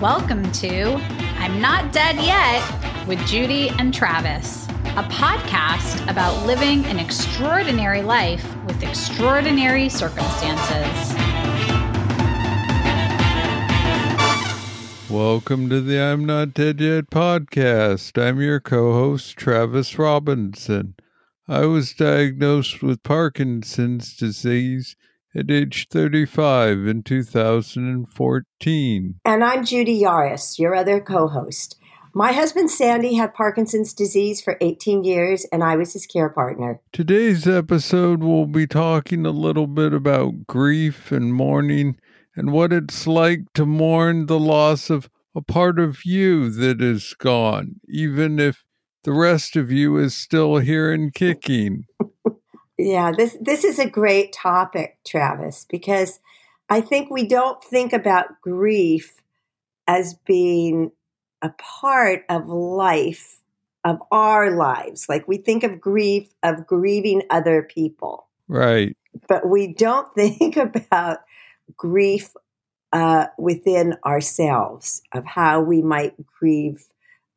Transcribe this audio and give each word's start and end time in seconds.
Welcome 0.00 0.52
to 0.52 0.94
I'm 1.38 1.60
Not 1.60 1.92
Dead 1.92 2.14
Yet 2.18 3.08
with 3.08 3.18
Judy 3.26 3.70
and 3.70 3.92
Travis, 3.92 4.64
a 4.94 5.02
podcast 5.02 6.08
about 6.08 6.46
living 6.46 6.84
an 6.84 7.00
extraordinary 7.00 8.02
life 8.02 8.46
with 8.64 8.80
extraordinary 8.84 9.88
circumstances. 9.88 11.14
Welcome 15.10 15.68
to 15.68 15.80
the 15.80 16.00
I'm 16.00 16.24
Not 16.24 16.54
Dead 16.54 16.80
Yet 16.80 17.10
podcast. 17.10 18.22
I'm 18.22 18.40
your 18.40 18.60
co 18.60 18.92
host, 18.92 19.36
Travis 19.36 19.98
Robinson. 19.98 20.94
I 21.48 21.66
was 21.66 21.92
diagnosed 21.92 22.84
with 22.84 23.02
Parkinson's 23.02 24.16
disease 24.16 24.94
at 25.34 25.50
age 25.50 25.88
35 25.90 26.86
in 26.86 27.02
2014. 27.02 29.20
And 29.24 29.44
I'm 29.44 29.64
Judy 29.64 30.02
Yaris, 30.02 30.58
your 30.58 30.74
other 30.74 31.00
co 31.00 31.28
host. 31.28 31.76
My 32.14 32.32
husband 32.32 32.70
Sandy 32.70 33.14
had 33.14 33.34
Parkinson's 33.34 33.92
disease 33.92 34.40
for 34.40 34.56
18 34.60 35.04
years, 35.04 35.44
and 35.52 35.62
I 35.62 35.76
was 35.76 35.92
his 35.92 36.06
care 36.06 36.30
partner. 36.30 36.80
Today's 36.92 37.46
episode, 37.46 38.24
we'll 38.24 38.46
be 38.46 38.66
talking 38.66 39.26
a 39.26 39.30
little 39.30 39.66
bit 39.66 39.92
about 39.92 40.46
grief 40.46 41.12
and 41.12 41.34
mourning 41.34 41.98
and 42.34 42.52
what 42.52 42.72
it's 42.72 43.06
like 43.06 43.40
to 43.54 43.66
mourn 43.66 44.26
the 44.26 44.38
loss 44.38 44.90
of 44.90 45.10
a 45.34 45.42
part 45.42 45.78
of 45.78 46.04
you 46.04 46.50
that 46.50 46.80
is 46.80 47.14
gone, 47.18 47.76
even 47.88 48.40
if 48.40 48.64
the 49.04 49.12
rest 49.12 49.54
of 49.54 49.70
you 49.70 49.96
is 49.96 50.14
still 50.14 50.58
here 50.58 50.92
and 50.92 51.14
kicking. 51.14 51.84
Yeah, 52.78 53.10
this 53.10 53.36
this 53.40 53.64
is 53.64 53.78
a 53.78 53.90
great 53.90 54.32
topic, 54.32 54.98
Travis, 55.04 55.66
because 55.68 56.20
I 56.68 56.80
think 56.80 57.10
we 57.10 57.26
don't 57.26 57.62
think 57.62 57.92
about 57.92 58.40
grief 58.40 59.20
as 59.88 60.14
being 60.14 60.92
a 61.42 61.50
part 61.58 62.24
of 62.28 62.48
life 62.48 63.40
of 63.84 64.00
our 64.12 64.56
lives. 64.56 65.08
Like 65.08 65.26
we 65.26 65.38
think 65.38 65.64
of 65.64 65.80
grief 65.80 66.28
of 66.42 66.66
grieving 66.66 67.22
other 67.30 67.62
people. 67.62 68.28
Right. 68.46 68.96
But 69.28 69.48
we 69.48 69.72
don't 69.72 70.12
think 70.14 70.56
about 70.56 71.18
grief 71.76 72.32
uh, 72.92 73.26
within 73.38 73.96
ourselves 74.04 75.02
of 75.12 75.24
how 75.24 75.60
we 75.60 75.82
might 75.82 76.14
grieve 76.26 76.84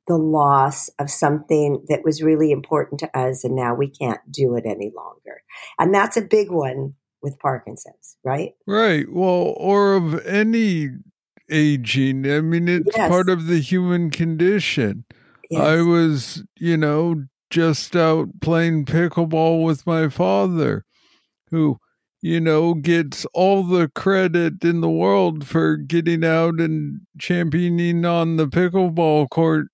the 0.08 0.18
loss 0.18 0.90
of 1.00 1.10
something 1.10 1.84
that 1.88 2.04
was 2.04 2.22
really 2.22 2.52
important 2.52 3.00
to 3.00 3.18
us 3.18 3.44
and 3.44 3.56
now 3.56 3.74
we 3.74 3.90
can't 3.90 4.20
do 4.32 4.56
it 4.56 4.66
any 4.66 4.92
longer. 4.96 5.44
And 5.80 5.94
that's 5.94 6.18
a 6.18 6.22
big 6.22 6.52
one 6.52 6.96
with 7.22 7.40
Parkinson's, 7.40 8.18
right? 8.24 8.54
Right. 8.66 9.06
Well, 9.12 9.54
or 9.58 9.94
of 9.94 10.26
any 10.26 10.90
aging. 11.52 12.30
I 12.32 12.42
mean, 12.42 12.68
it's 12.68 12.96
yes. 12.96 13.10
part 13.10 13.30
of 13.30 13.48
the 13.48 13.60
human 13.60 14.10
condition. 14.10 15.06
Yes. 15.50 15.62
I 15.62 15.82
was, 15.82 16.44
you 16.58 16.78
know, 16.78 17.26
just 17.50 17.96
out 17.96 18.30
playing 18.42 18.86
pickleball 18.86 19.64
with 19.64 19.86
my 19.86 20.08
father, 20.08 20.86
who, 21.50 21.78
you 22.22 22.40
know, 22.40 22.74
gets 22.74 23.26
all 23.34 23.64
the 23.64 23.90
credit 23.90 24.64
in 24.64 24.82
the 24.82 24.90
world 24.90 25.46
for 25.46 25.76
getting 25.76 26.24
out 26.24 26.56
and 26.60 27.02
championing 27.20 28.06
on 28.06 28.38
the 28.38 28.48
pickleball 28.48 29.30
court 29.30 29.68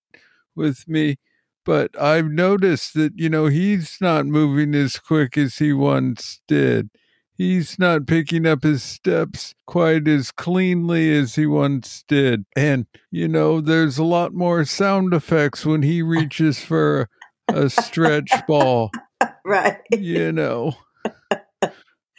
with 0.58 0.88
me. 0.88 1.18
But 1.66 2.00
I've 2.00 2.28
noticed 2.28 2.94
that, 2.96 3.14
you 3.16 3.30
know, 3.30 3.48
he's 3.48 3.98
not 4.00 4.26
moving 4.26 4.74
as 4.74 5.00
quick 5.00 5.38
as 5.38 5.58
he 5.58 5.74
once 5.74 6.42
did. 6.48 6.90
He's 7.38 7.78
not 7.78 8.08
picking 8.08 8.48
up 8.48 8.64
his 8.64 8.82
steps 8.82 9.54
quite 9.68 10.08
as 10.08 10.32
cleanly 10.32 11.16
as 11.16 11.36
he 11.36 11.46
once 11.46 12.04
did. 12.08 12.46
And, 12.56 12.88
you 13.12 13.28
know, 13.28 13.62
there's 13.62 13.98
a 13.98 14.04
lot 14.04 14.34
more 14.34 14.66
sound 14.66 15.14
effects 15.14 15.66
when 15.66 15.84
he 15.84 16.02
reaches 16.02 16.60
for 16.60 17.10
a 17.48 17.70
stretch 17.70 18.32
ball. 18.48 18.92
Right. 19.46 19.78
You 19.94 20.34
know. 20.34 20.74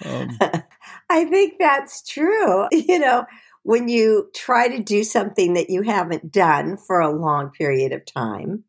Um, 0.05 0.39
I 1.11 1.25
think 1.27 1.55
that's 1.59 2.03
true. 2.03 2.67
You 2.73 2.99
know, 2.99 3.27
when 3.69 3.87
you 3.87 4.31
try 4.35 4.67
to 4.67 4.83
do 4.83 5.05
something 5.05 5.53
that 5.53 5.69
you 5.69 5.83
haven't 5.83 6.33
done 6.33 6.79
for 6.79 7.01
a 7.01 7.15
long 7.15 7.51
period 7.51 7.93
of 7.93 8.03
time, 8.07 8.65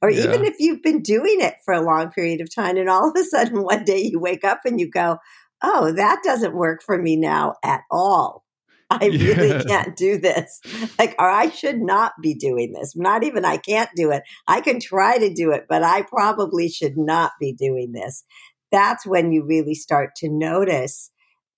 or 0.00 0.10
yeah. 0.10 0.24
even 0.24 0.46
if 0.46 0.54
you've 0.58 0.82
been 0.82 1.02
doing 1.02 1.42
it 1.42 1.56
for 1.62 1.74
a 1.74 1.82
long 1.82 2.10
period 2.10 2.40
of 2.40 2.48
time, 2.52 2.78
and 2.78 2.88
all 2.88 3.10
of 3.10 3.16
a 3.20 3.24
sudden 3.24 3.62
one 3.62 3.84
day 3.84 3.98
you 3.98 4.18
wake 4.18 4.42
up 4.42 4.60
and 4.64 4.80
you 4.80 4.90
go, 4.90 5.18
Oh, 5.62 5.92
that 5.92 6.22
doesn't 6.24 6.54
work 6.54 6.82
for 6.82 6.96
me 6.96 7.16
now 7.16 7.56
at 7.62 7.82
all. 7.90 8.46
I 8.88 9.04
yeah. 9.12 9.34
really 9.34 9.62
can't 9.62 9.94
do 9.94 10.16
this. 10.16 10.62
Like, 10.98 11.14
or 11.18 11.28
I 11.28 11.50
should 11.50 11.82
not 11.82 12.12
be 12.22 12.32
doing 12.32 12.72
this. 12.72 12.96
Not 12.96 13.22
even 13.22 13.44
I 13.44 13.58
can't 13.58 13.90
do 13.94 14.10
it. 14.10 14.22
I 14.48 14.62
can 14.62 14.80
try 14.80 15.18
to 15.18 15.30
do 15.30 15.52
it, 15.52 15.66
but 15.68 15.82
I 15.82 16.00
probably 16.00 16.70
should 16.70 16.96
not 16.96 17.32
be 17.38 17.52
doing 17.52 17.92
this. 17.92 18.24
That's 18.72 19.04
when 19.04 19.32
you 19.32 19.44
really 19.44 19.74
start 19.74 20.16
to 20.16 20.30
notice 20.30 21.10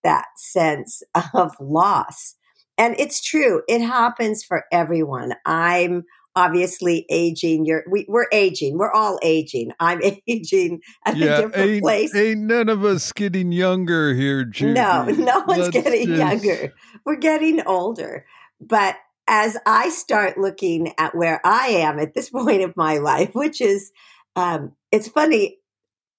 that 0.02 0.26
sense 0.36 1.04
of 1.32 1.54
loss. 1.60 2.34
And 2.78 2.96
it's 2.98 3.22
true, 3.22 3.62
it 3.68 3.80
happens 3.80 4.42
for 4.42 4.64
everyone. 4.72 5.34
I'm 5.44 6.04
obviously 6.34 7.06
aging. 7.10 7.66
You're 7.66 7.84
we, 7.90 8.06
we're 8.08 8.28
aging. 8.32 8.78
We're 8.78 8.92
all 8.92 9.18
aging. 9.22 9.72
I'm 9.80 10.00
aging 10.26 10.80
at 11.04 11.16
yeah, 11.16 11.26
a 11.26 11.42
different 11.42 11.70
ain't, 11.70 11.82
place. 11.82 12.14
Ain't 12.14 12.40
none 12.40 12.68
of 12.68 12.84
us 12.84 13.12
getting 13.12 13.52
younger 13.52 14.14
here, 14.14 14.44
Judy. 14.44 14.74
No, 14.74 15.04
no 15.18 15.40
one's 15.46 15.60
Let's 15.60 15.70
getting 15.70 16.06
just... 16.08 16.44
younger. 16.44 16.72
We're 17.04 17.16
getting 17.16 17.62
older. 17.66 18.26
But 18.60 18.96
as 19.28 19.56
I 19.66 19.88
start 19.90 20.38
looking 20.38 20.92
at 20.98 21.14
where 21.14 21.40
I 21.44 21.68
am 21.68 21.98
at 21.98 22.14
this 22.14 22.30
point 22.30 22.62
of 22.62 22.76
my 22.76 22.98
life, 22.98 23.30
which 23.34 23.60
is, 23.60 23.92
um, 24.36 24.72
it's 24.90 25.08
funny. 25.08 25.58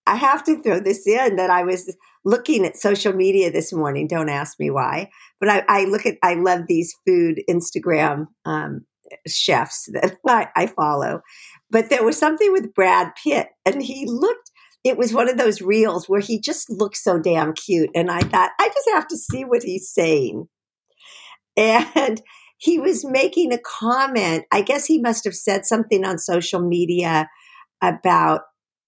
I 0.06 0.16
have 0.16 0.44
to 0.46 0.62
throw 0.62 0.82
this 0.82 1.08
in 1.08 1.38
that 1.38 1.50
I 1.50 1.64
was 1.64 1.96
looking 2.26 2.66
at 2.66 2.78
social 2.78 3.14
media 3.14 3.52
this 3.52 3.74
morning. 3.74 4.08
Don't 4.08 4.30
ask 4.30 4.60
me 4.60 4.70
why, 4.70 5.10
but 5.40 5.50
I, 5.50 5.64
I 5.68 5.86
look 5.86 6.06
at, 6.06 6.18
I 6.24 6.36
love 6.36 6.62
these 6.68 6.96
food 7.06 7.42
Instagram 7.50 8.28
um, 8.46 8.86
chefs 9.28 9.90
that 9.94 10.18
I, 10.28 10.48
I 10.56 10.68
follow. 10.68 11.22
But 11.70 11.90
there 11.90 12.04
was 12.04 12.18
something 12.18 12.52
with 12.52 12.74
Brad 12.74 13.14
Pitt, 13.22 13.48
and 13.66 13.82
he 13.82 14.06
looked, 14.08 14.52
it 14.84 14.98
was 14.98 15.14
one 15.14 15.30
of 15.30 15.38
those 15.38 15.62
reels 15.62 16.08
where 16.08 16.20
he 16.20 16.40
just 16.40 16.70
looked 16.70 16.98
so 16.98 17.18
damn 17.20 17.54
cute. 17.54 17.90
And 17.96 18.12
I 18.12 18.20
thought, 18.20 18.52
I 18.60 18.68
just 18.68 18.90
have 18.92 19.08
to 19.08 19.18
see 19.18 19.44
what 19.46 19.64
he's 19.64 19.90
saying. 19.90 20.48
And 21.58 22.22
he 22.58 22.80
was 22.80 23.06
making 23.06 23.52
a 23.52 23.58
comment. 23.58 24.46
I 24.52 24.62
guess 24.62 24.86
he 24.86 25.00
must 25.00 25.26
have 25.26 25.36
said 25.36 25.66
something 25.66 26.06
on 26.06 26.18
social 26.18 26.62
media 26.62 27.30
about 27.82 28.42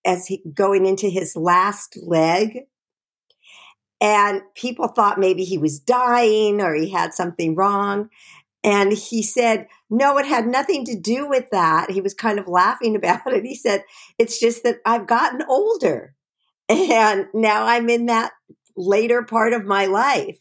as 0.05 0.27
he 0.27 0.43
going 0.53 0.85
into 0.85 1.09
his 1.09 1.35
last 1.35 1.97
leg. 2.01 2.59
And 4.01 4.41
people 4.55 4.87
thought 4.87 5.19
maybe 5.19 5.43
he 5.43 5.57
was 5.57 5.79
dying 5.79 6.61
or 6.61 6.75
he 6.75 6.89
had 6.89 7.13
something 7.13 7.55
wrong. 7.55 8.09
And 8.63 8.93
he 8.93 9.21
said, 9.21 9.67
no, 9.89 10.17
it 10.17 10.25
had 10.25 10.47
nothing 10.47 10.85
to 10.85 10.99
do 10.99 11.27
with 11.27 11.49
that. 11.51 11.91
He 11.91 12.01
was 12.01 12.13
kind 12.13 12.39
of 12.39 12.47
laughing 12.47 12.95
about 12.97 13.31
it. 13.31 13.45
He 13.45 13.55
said, 13.55 13.83
it's 14.17 14.39
just 14.39 14.63
that 14.63 14.77
I've 14.85 15.07
gotten 15.07 15.43
older 15.47 16.15
and 16.69 17.27
now 17.33 17.65
I'm 17.65 17.89
in 17.89 18.07
that 18.07 18.31
later 18.75 19.23
part 19.23 19.53
of 19.53 19.65
my 19.65 19.85
life. 19.85 20.37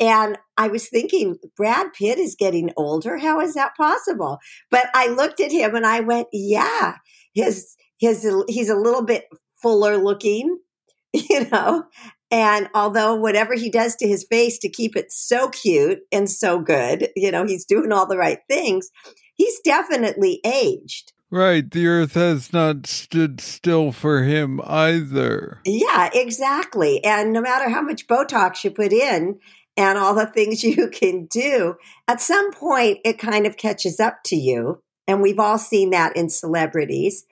And 0.00 0.38
I 0.56 0.68
was 0.68 0.88
thinking, 0.88 1.38
Brad 1.56 1.92
Pitt 1.92 2.18
is 2.18 2.34
getting 2.34 2.72
older. 2.76 3.18
How 3.18 3.40
is 3.40 3.54
that 3.54 3.76
possible? 3.76 4.38
But 4.70 4.86
I 4.94 5.06
looked 5.06 5.40
at 5.40 5.52
him 5.52 5.76
and 5.76 5.86
I 5.86 6.00
went, 6.00 6.28
yeah, 6.32 6.96
his, 7.34 7.76
his, 7.98 8.26
he's 8.48 8.68
a 8.68 8.76
little 8.76 9.04
bit 9.04 9.26
fuller 9.62 9.96
looking, 9.96 10.58
you 11.12 11.48
know, 11.50 11.84
and 12.32 12.70
although 12.74 13.14
whatever 13.14 13.54
he 13.54 13.68
does 13.70 13.94
to 13.96 14.08
his 14.08 14.24
face 14.24 14.58
to 14.60 14.70
keep 14.70 14.96
it 14.96 15.12
so 15.12 15.50
cute 15.50 16.00
and 16.10 16.28
so 16.30 16.58
good, 16.58 17.10
you 17.14 17.30
know, 17.30 17.44
he's 17.44 17.66
doing 17.66 17.92
all 17.92 18.06
the 18.06 18.16
right 18.16 18.38
things, 18.48 18.90
he's 19.34 19.60
definitely 19.60 20.40
aged. 20.42 21.12
Right. 21.30 21.70
The 21.70 21.86
earth 21.86 22.14
has 22.14 22.50
not 22.50 22.86
stood 22.86 23.40
still 23.40 23.92
for 23.92 24.22
him 24.22 24.62
either. 24.64 25.60
Yeah, 25.66 26.08
exactly. 26.14 27.04
And 27.04 27.34
no 27.34 27.42
matter 27.42 27.68
how 27.68 27.82
much 27.82 28.06
Botox 28.06 28.64
you 28.64 28.70
put 28.70 28.94
in 28.94 29.38
and 29.76 29.98
all 29.98 30.14
the 30.14 30.26
things 30.26 30.64
you 30.64 30.88
can 30.88 31.26
do, 31.26 31.76
at 32.08 32.22
some 32.22 32.50
point 32.52 32.98
it 33.04 33.18
kind 33.18 33.46
of 33.46 33.58
catches 33.58 34.00
up 34.00 34.22
to 34.24 34.36
you. 34.36 34.82
And 35.06 35.20
we've 35.20 35.38
all 35.38 35.58
seen 35.58 35.90
that 35.90 36.16
in 36.16 36.30
celebrities. 36.30 37.26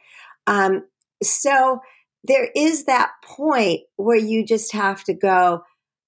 Um, 0.46 0.84
so, 1.22 1.80
there 2.24 2.48
is 2.54 2.84
that 2.84 3.10
point 3.24 3.80
where 3.96 4.16
you 4.18 4.44
just 4.44 4.72
have 4.72 5.04
to 5.04 5.14
go, 5.14 5.62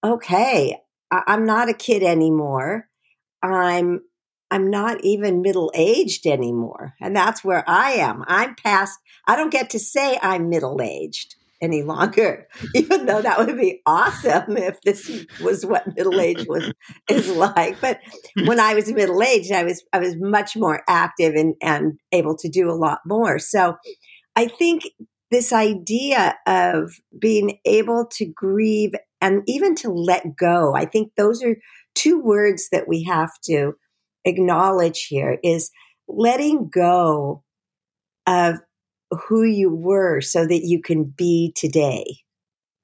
okay, 0.04 0.78
I- 1.10 1.22
I'm 1.26 1.46
not 1.46 1.68
a 1.68 1.74
kid 1.74 2.02
anymore. 2.02 2.88
I'm 3.42 4.00
I'm 4.50 4.68
not 4.68 5.02
even 5.02 5.40
middle 5.40 5.72
aged 5.74 6.26
anymore. 6.26 6.92
And 7.00 7.16
that's 7.16 7.42
where 7.42 7.64
I 7.66 7.92
am. 7.92 8.22
I'm 8.26 8.54
past, 8.54 8.98
I 9.26 9.34
don't 9.34 9.48
get 9.50 9.70
to 9.70 9.78
say 9.78 10.18
I'm 10.20 10.50
middle 10.50 10.78
aged 10.82 11.36
any 11.62 11.82
longer, 11.82 12.48
even 12.74 13.06
though 13.06 13.22
that 13.22 13.38
would 13.38 13.56
be 13.56 13.80
awesome 13.86 14.58
if 14.58 14.78
this 14.82 15.24
was 15.40 15.64
what 15.64 15.96
middle 15.96 16.20
age 16.20 16.44
was 16.46 16.70
is 17.08 17.30
like. 17.30 17.80
But 17.80 18.00
when 18.44 18.60
I 18.60 18.74
was 18.74 18.92
middle 18.92 19.22
aged, 19.22 19.52
I 19.52 19.64
was 19.64 19.82
I 19.90 20.00
was 20.00 20.16
much 20.18 20.54
more 20.54 20.82
active 20.86 21.34
and, 21.34 21.54
and 21.62 21.98
able 22.12 22.36
to 22.36 22.48
do 22.50 22.68
a 22.70 22.76
lot 22.76 22.98
more. 23.06 23.38
So 23.38 23.76
I 24.36 24.48
think 24.48 24.82
this 25.32 25.52
idea 25.52 26.36
of 26.46 26.92
being 27.18 27.58
able 27.64 28.06
to 28.12 28.26
grieve 28.26 28.92
and 29.20 29.42
even 29.46 29.74
to 29.76 29.90
let 29.90 30.36
go, 30.36 30.74
I 30.76 30.84
think 30.84 31.12
those 31.16 31.42
are 31.42 31.56
two 31.94 32.20
words 32.20 32.68
that 32.70 32.86
we 32.86 33.02
have 33.04 33.30
to 33.44 33.72
acknowledge 34.26 35.06
here 35.06 35.38
is 35.42 35.70
letting 36.06 36.68
go 36.68 37.42
of 38.26 38.56
who 39.26 39.42
you 39.42 39.74
were 39.74 40.20
so 40.20 40.46
that 40.46 40.64
you 40.64 40.82
can 40.82 41.04
be 41.04 41.52
today. 41.56 42.04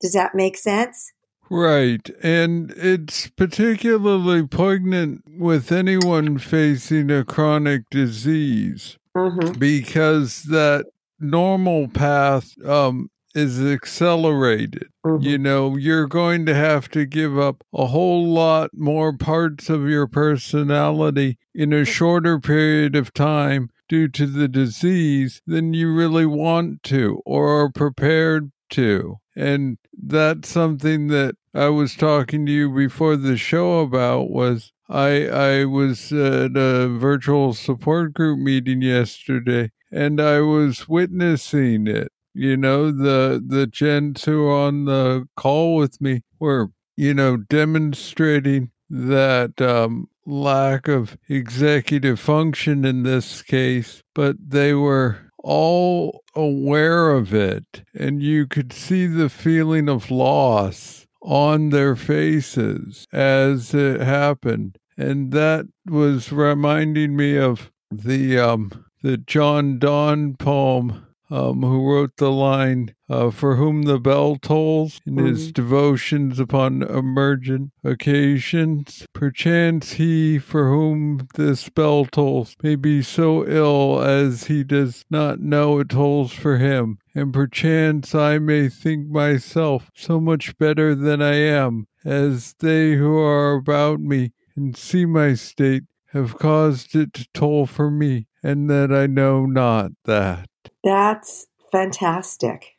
Does 0.01 0.15
that 0.15 0.35
make 0.35 0.57
sense? 0.57 1.13
Right. 1.51 2.09
And 2.23 2.73
it's 2.77 3.29
particularly 3.29 4.47
poignant 4.47 5.23
with 5.39 5.71
anyone 5.71 6.39
facing 6.39 7.11
a 7.11 7.25
chronic 7.25 7.83
disease 7.91 8.97
mm-hmm. 9.15 9.59
because 9.59 10.45
that 10.45 10.87
normal 11.21 11.89
path 11.89 12.55
um, 12.65 13.11
is 13.35 13.61
accelerated. 13.65 14.89
Mm-hmm. 15.05 15.25
You 15.25 15.39
know, 15.39 15.77
you're 15.77 16.07
going 16.07 16.47
to 16.47 16.55
have 16.55 16.89
to 16.91 17.05
give 17.07 17.39
up 17.39 17.65
a 17.73 17.87
whole 17.87 18.27
lot 18.27 18.71
more 18.75 19.17
parts 19.17 19.69
of 19.69 19.89
your 19.89 20.07
personality 20.07 21.39
in 21.55 21.73
a 21.73 21.85
shorter 21.85 22.41
period 22.41 22.97
of 22.97 23.13
time 23.13 23.71
due 23.89 24.09
to 24.09 24.27
the 24.27 24.49
disease 24.49 25.41
than 25.47 25.73
you 25.73 25.95
really 25.95 26.27
want 26.27 26.83
to 26.85 27.23
or 27.25 27.61
are 27.61 27.71
prepared 27.71 28.51
to. 28.71 29.17
And 29.35 29.79
that's 29.93 30.49
something 30.49 31.09
that 31.09 31.37
I 31.55 31.69
was 31.69 31.95
talking 31.95 32.45
to 32.47 32.53
you 32.53 32.71
before 32.71 33.17
the 33.17 33.37
show 33.37 33.81
about 33.81 34.31
was 34.31 34.73
I 34.89 35.27
I 35.29 35.65
was 35.65 36.13
at 36.13 36.57
a 36.57 36.89
virtual 36.89 37.55
support 37.55 38.15
group 38.15 38.39
meeting 38.39 38.83
yesterday 38.83 39.71
and 39.91 40.21
I 40.21 40.41
was 40.41 40.89
witnessing 40.89 41.87
it. 41.87 42.09
You 42.35 42.57
know, 42.57 42.91
the 42.93 43.43
the 43.45 43.67
gents 43.67 44.25
who 44.25 44.43
were 44.43 44.53
on 44.53 44.85
the 44.85 45.27
call 45.37 45.77
with 45.77 46.01
me 46.01 46.23
were, 46.39 46.71
you 46.97 47.15
know, 47.15 47.37
demonstrating 47.37 48.71
that 48.91 49.61
um, 49.61 50.09
lack 50.25 50.89
of 50.89 51.17
executive 51.29 52.21
function 52.21 52.85
in 52.85 53.03
this 53.03 53.43
case, 53.43 54.03
but 54.15 54.37
they 54.47 54.75
were 54.75 55.19
all 55.43 56.23
aware 56.35 57.11
of 57.11 57.33
it, 57.35 57.83
and 57.95 58.23
you 58.23 58.47
could 58.47 58.73
see 58.73 59.07
the 59.07 59.29
feeling 59.29 59.89
of 59.89 60.11
loss 60.11 61.07
on 61.23 61.71
their 61.71 61.97
faces 61.97 63.07
as 63.13 63.75
it 63.75 64.01
happened. 64.01 64.79
And 64.97 65.33
that 65.33 65.67
was 65.87 66.33
reminding 66.33 67.17
me 67.17 67.37
of 67.37 67.71
the 67.91 68.39
um, 68.39 68.85
the 69.03 69.17
John 69.17 69.79
Donne 69.79 70.35
poem 70.35 71.07
um, 71.31 71.63
who 71.63 71.93
wrote 71.93 72.17
the 72.17 72.31
line, 72.31 72.95
uh, 73.09 73.31
For 73.31 73.57
whom 73.57 73.83
the 73.83 73.99
bell 73.99 74.37
tolls, 74.37 75.01
in 75.07 75.17
mm-hmm. 75.17 75.27
his 75.27 75.53
devotions 75.53 76.39
upon 76.39 76.83
emergent 76.83 77.73
occasions. 77.85 79.07
Perchance 79.13 79.93
he 79.95 80.39
for 80.39 80.69
whom 80.69 81.29
this 81.35 81.69
bell 81.69 82.07
tolls 82.07 82.57
may 82.63 82.77
be 82.77 83.03
so 83.03 83.47
ill 83.47 84.01
as 84.03 84.45
he 84.45 84.65
does 84.65 85.05
not 85.11 85.41
know 85.41 85.81
it 85.81 85.91
tolls 85.91 86.33
for 86.33 86.59
him. 86.59 86.99
And 87.15 87.33
perchance 87.33 88.15
I 88.15 88.39
may 88.39 88.69
think 88.69 89.09
myself 89.09 89.91
so 89.95 90.21
much 90.21 90.57
better 90.59 90.95
than 90.95 91.21
I 91.21 91.35
am, 91.35 91.89
as 92.05 92.55
they 92.61 92.95
who 92.95 93.19
are 93.19 93.55
about 93.55 94.01
me 94.01 94.33
and 94.57 94.77
see 94.77 95.05
my 95.05 95.35
state 95.35 95.85
have 96.13 96.39
caused 96.39 96.95
it 96.95 97.13
to 97.15 97.27
toll 97.35 97.67
for 97.67 97.91
me, 97.91 98.27
and 98.43 98.69
that 98.71 98.93
I 98.93 99.07
know 99.07 99.47
not 99.47 99.93
that. 100.05 100.49
That's 100.83 101.47
fantastic. 101.71 102.77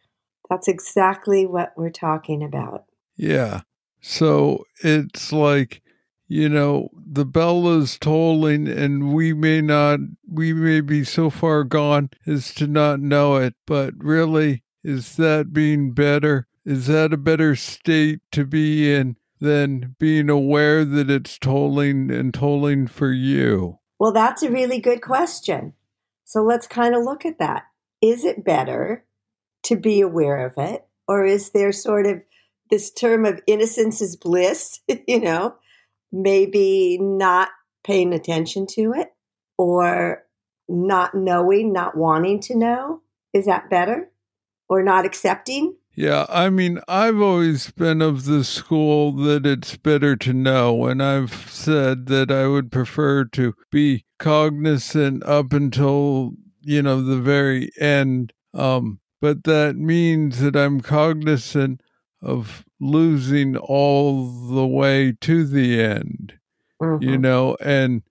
That's 0.49 0.67
exactly 0.67 1.45
what 1.45 1.73
we're 1.77 1.91
talking 1.91 2.43
about. 2.43 2.85
Yeah. 3.15 3.61
So 4.01 4.65
it's 4.81 5.31
like, 5.31 5.81
you 6.27 6.49
know, 6.49 6.89
the 6.95 7.25
bell 7.25 7.67
is 7.69 7.97
tolling 7.99 8.67
and 8.67 9.13
we 9.13 9.33
may 9.33 9.61
not, 9.61 9.99
we 10.27 10.53
may 10.53 10.81
be 10.81 11.03
so 11.03 11.29
far 11.29 11.63
gone 11.63 12.09
as 12.25 12.53
to 12.55 12.67
not 12.67 12.99
know 12.99 13.35
it, 13.35 13.55
but 13.67 13.93
really, 13.97 14.63
is 14.83 15.17
that 15.17 15.53
being 15.53 15.91
better? 15.91 16.47
Is 16.65 16.87
that 16.87 17.13
a 17.13 17.17
better 17.17 17.55
state 17.55 18.19
to 18.31 18.45
be 18.45 18.93
in 18.93 19.17
than 19.39 19.95
being 20.00 20.30
aware 20.30 20.83
that 20.83 21.09
it's 21.09 21.38
tolling 21.38 22.12
and 22.12 22.33
tolling 22.33 22.88
for 22.88 23.12
you? 23.12 23.80
Well, 24.00 24.12
that's 24.12 24.44
a 24.44 24.51
really 24.51 24.80
good 24.80 25.01
question. 25.01 25.74
So 26.25 26.44
let's 26.44 26.68
kind 26.68 26.95
of 26.95 27.03
look 27.03 27.25
at 27.25 27.39
that 27.39 27.63
is 28.01 28.24
it 28.24 28.45
better 28.45 29.03
to 29.63 29.75
be 29.75 30.01
aware 30.01 30.45
of 30.45 30.53
it? 30.57 30.86
Or 31.07 31.25
is 31.25 31.51
there 31.51 31.71
sort 31.71 32.06
of 32.06 32.24
this 32.69 32.91
term 32.91 33.25
of 33.25 33.41
innocence 33.47 34.01
is 34.01 34.15
bliss, 34.15 34.80
you 35.07 35.19
know, 35.19 35.56
maybe 36.12 36.97
not 37.00 37.50
paying 37.83 38.13
attention 38.13 38.68
to 38.68 38.94
it 38.94 39.09
or 39.57 40.24
not 40.68 41.15
knowing, 41.15 41.74
not 41.74 41.97
wanting 41.97 42.39
to 42.41 42.56
know? 42.56 43.01
Is 43.33 43.45
that 43.45 43.69
better? 43.69 44.12
Or 44.69 44.83
not 44.83 45.06
accepting? 45.06 45.75
Yeah, 46.00 46.25
I 46.30 46.50
mean, 46.50 46.80
I've 46.88 47.19
always 47.19 47.72
been 47.72 48.01
of 48.01 48.24
the 48.24 48.46
school 48.46 49.12
that 49.12 49.46
it's 49.46 49.75
better 49.75 50.16
to 50.16 50.31
know, 50.31 50.86
and 50.86 51.04
I've 51.04 51.34
said 51.50 52.06
that 52.06 52.31
I 52.31 52.48
would 52.48 52.72
prefer 52.72 53.25
to 53.25 53.54
be 53.69 54.06
cognizant 54.18 55.24
up 55.25 55.51
until 55.51 56.36
you 56.62 56.81
know, 56.81 57.01
the 57.01 57.18
very 57.18 57.72
end. 57.80 58.34
Um, 58.54 59.00
but 59.22 59.44
that 59.46 59.75
means 59.75 60.40
that 60.40 60.56
I'm 60.56 60.81
cognizant 60.81 61.81
of 62.22 62.63
losing 62.80 63.57
all 63.57 64.30
the 64.48 64.68
way 64.68 65.13
to 65.22 65.46
the 65.46 65.81
end, 65.81 66.34
mm-hmm. 66.81 67.04
you 67.04 67.18
know, 67.18 67.57
and 67.60 68.04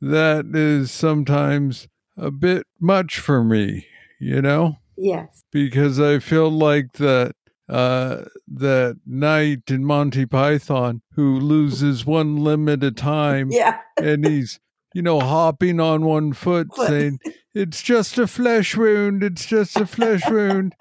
that 0.00 0.46
is 0.54 0.90
sometimes 0.90 1.88
a 2.16 2.30
bit 2.30 2.66
much 2.80 3.18
for 3.18 3.42
me, 3.42 3.86
you 4.20 4.40
know? 4.40 4.78
Yes. 4.96 5.44
Because 5.52 6.00
I 6.00 6.18
feel 6.18 6.50
like 6.50 6.92
that 6.94 7.34
uh 7.68 8.24
that 8.46 8.98
knight 9.06 9.62
in 9.68 9.84
Monty 9.84 10.26
Python 10.26 11.00
who 11.14 11.40
loses 11.40 12.04
one 12.04 12.36
limb 12.36 12.68
at 12.68 12.84
a 12.84 12.90
time. 12.90 13.48
Yeah. 13.50 13.78
and 13.96 14.26
he's, 14.26 14.60
you 14.94 15.02
know, 15.02 15.20
hopping 15.20 15.80
on 15.80 16.04
one 16.04 16.32
foot, 16.34 16.68
foot. 16.74 16.88
saying, 16.88 17.18
it's 17.54 17.82
just 17.82 18.18
a 18.18 18.26
flesh 18.26 18.76
wound. 18.76 19.22
It's 19.22 19.46
just 19.46 19.76
a 19.76 19.86
flesh 19.86 20.22
wound. 20.28 20.74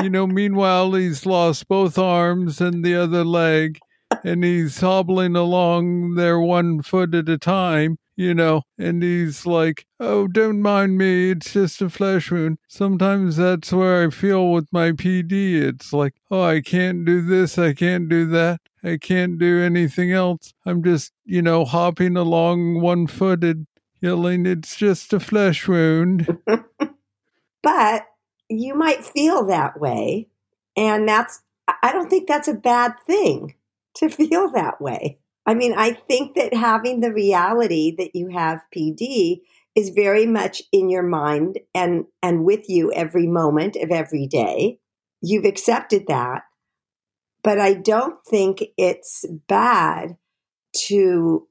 You 0.00 0.08
know, 0.10 0.26
meanwhile, 0.26 0.94
he's 0.94 1.26
lost 1.26 1.68
both 1.68 1.98
arms 1.98 2.60
and 2.60 2.84
the 2.84 2.94
other 2.94 3.24
leg, 3.24 3.78
and 4.24 4.42
he's 4.42 4.80
hobbling 4.80 5.36
along 5.36 6.14
there 6.14 6.40
one 6.40 6.82
foot 6.82 7.14
at 7.14 7.28
a 7.28 7.38
time, 7.38 7.98
you 8.22 8.34
know, 8.34 8.62
and 8.78 9.02
he's 9.02 9.44
like, 9.44 9.86
oh, 10.00 10.26
don't 10.28 10.62
mind 10.62 10.96
me. 10.96 11.32
It's 11.32 11.52
just 11.52 11.82
a 11.82 11.90
flesh 11.90 12.30
wound. 12.30 12.58
Sometimes 12.68 13.36
that's 13.36 13.72
where 13.72 14.06
I 14.06 14.10
feel 14.10 14.50
with 14.52 14.68
my 14.72 14.92
PD. 14.92 15.60
It's 15.62 15.92
like, 15.92 16.14
oh, 16.30 16.42
I 16.42 16.60
can't 16.60 17.04
do 17.04 17.20
this. 17.20 17.58
I 17.58 17.74
can't 17.74 18.08
do 18.08 18.26
that. 18.28 18.60
I 18.84 18.96
can't 18.96 19.38
do 19.38 19.60
anything 19.62 20.12
else. 20.12 20.54
I'm 20.64 20.82
just, 20.82 21.12
you 21.24 21.42
know, 21.42 21.64
hopping 21.64 22.16
along 22.16 22.80
one 22.80 23.06
footed 23.06 23.66
yelling, 24.02 24.44
It's 24.44 24.76
just 24.76 25.12
a 25.12 25.20
flesh 25.20 25.66
wound. 25.66 26.38
but 27.62 28.06
you 28.50 28.74
might 28.74 29.04
feel 29.04 29.46
that 29.46 29.80
way. 29.80 30.28
And 30.76 31.08
that's, 31.08 31.40
I 31.82 31.92
don't 31.92 32.10
think 32.10 32.28
that's 32.28 32.48
a 32.48 32.54
bad 32.54 32.94
thing 33.06 33.54
to 33.94 34.08
feel 34.10 34.50
that 34.50 34.80
way. 34.80 35.18
I 35.46 35.54
mean, 35.54 35.74
I 35.76 35.92
think 35.92 36.36
that 36.36 36.54
having 36.54 37.00
the 37.00 37.12
reality 37.12 37.94
that 37.96 38.14
you 38.14 38.28
have 38.28 38.60
PD 38.74 39.40
is 39.74 39.90
very 39.90 40.26
much 40.26 40.62
in 40.70 40.90
your 40.90 41.02
mind 41.02 41.58
and, 41.74 42.04
and 42.22 42.44
with 42.44 42.68
you 42.68 42.92
every 42.92 43.26
moment 43.26 43.76
of 43.76 43.90
every 43.90 44.26
day. 44.26 44.78
You've 45.20 45.44
accepted 45.44 46.06
that. 46.08 46.42
But 47.42 47.58
I 47.58 47.74
don't 47.74 48.24
think 48.24 48.62
it's 48.76 49.24
bad 49.48 50.16
to 50.86 51.48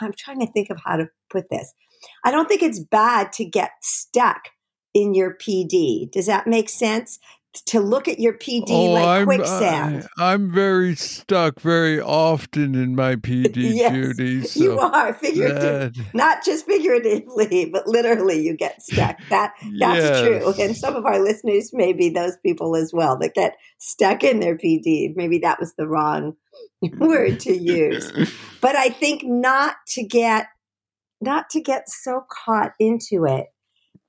I'm 0.00 0.12
trying 0.12 0.40
to 0.40 0.46
think 0.46 0.70
of 0.70 0.80
how 0.84 0.96
to 0.96 1.08
put 1.30 1.50
this. 1.50 1.72
I 2.24 2.30
don't 2.30 2.48
think 2.48 2.62
it's 2.62 2.80
bad 2.80 3.32
to 3.34 3.44
get 3.44 3.70
stuck 3.82 4.50
in 4.94 5.14
your 5.14 5.34
PD. 5.34 6.10
Does 6.10 6.26
that 6.26 6.46
make 6.46 6.68
sense? 6.68 7.18
To 7.62 7.80
look 7.80 8.08
at 8.08 8.18
your 8.18 8.32
PD 8.32 8.64
oh, 8.68 8.92
like 8.92 9.04
I'm, 9.04 9.22
uh, 9.22 9.24
quicksand. 9.24 10.08
I, 10.16 10.34
am 10.34 10.50
very 10.50 10.94
stuck 10.94 11.60
very 11.60 12.00
often 12.00 12.74
in 12.74 12.94
my 12.94 13.16
PD, 13.16 13.52
yes, 13.74 13.92
Judy. 13.92 14.42
So 14.42 14.60
you 14.60 14.78
are 14.78 15.14
figuratively, 15.14 16.04
not 16.14 16.44
just 16.44 16.66
figuratively, 16.66 17.66
but 17.66 17.86
literally, 17.86 18.40
you 18.42 18.56
get 18.56 18.82
stuck. 18.82 19.18
That 19.30 19.54
that's 19.78 20.00
yes. 20.00 20.20
true. 20.20 20.54
And 20.58 20.76
some 20.76 20.96
of 20.96 21.04
our 21.06 21.18
listeners 21.18 21.70
may 21.72 21.92
be 21.92 22.10
those 22.10 22.36
people 22.44 22.76
as 22.76 22.92
well 22.92 23.18
that 23.18 23.34
get 23.34 23.56
stuck 23.78 24.24
in 24.24 24.40
their 24.40 24.56
PD. 24.56 25.14
Maybe 25.14 25.38
that 25.40 25.60
was 25.60 25.74
the 25.74 25.86
wrong 25.86 26.34
word 26.98 27.40
to 27.40 27.56
use. 27.56 28.12
But 28.60 28.74
I 28.74 28.88
think 28.88 29.22
not 29.22 29.76
to 29.90 30.02
get 30.02 30.48
not 31.20 31.48
to 31.50 31.60
get 31.60 31.88
so 31.88 32.24
caught 32.28 32.72
into 32.80 33.24
it 33.24 33.46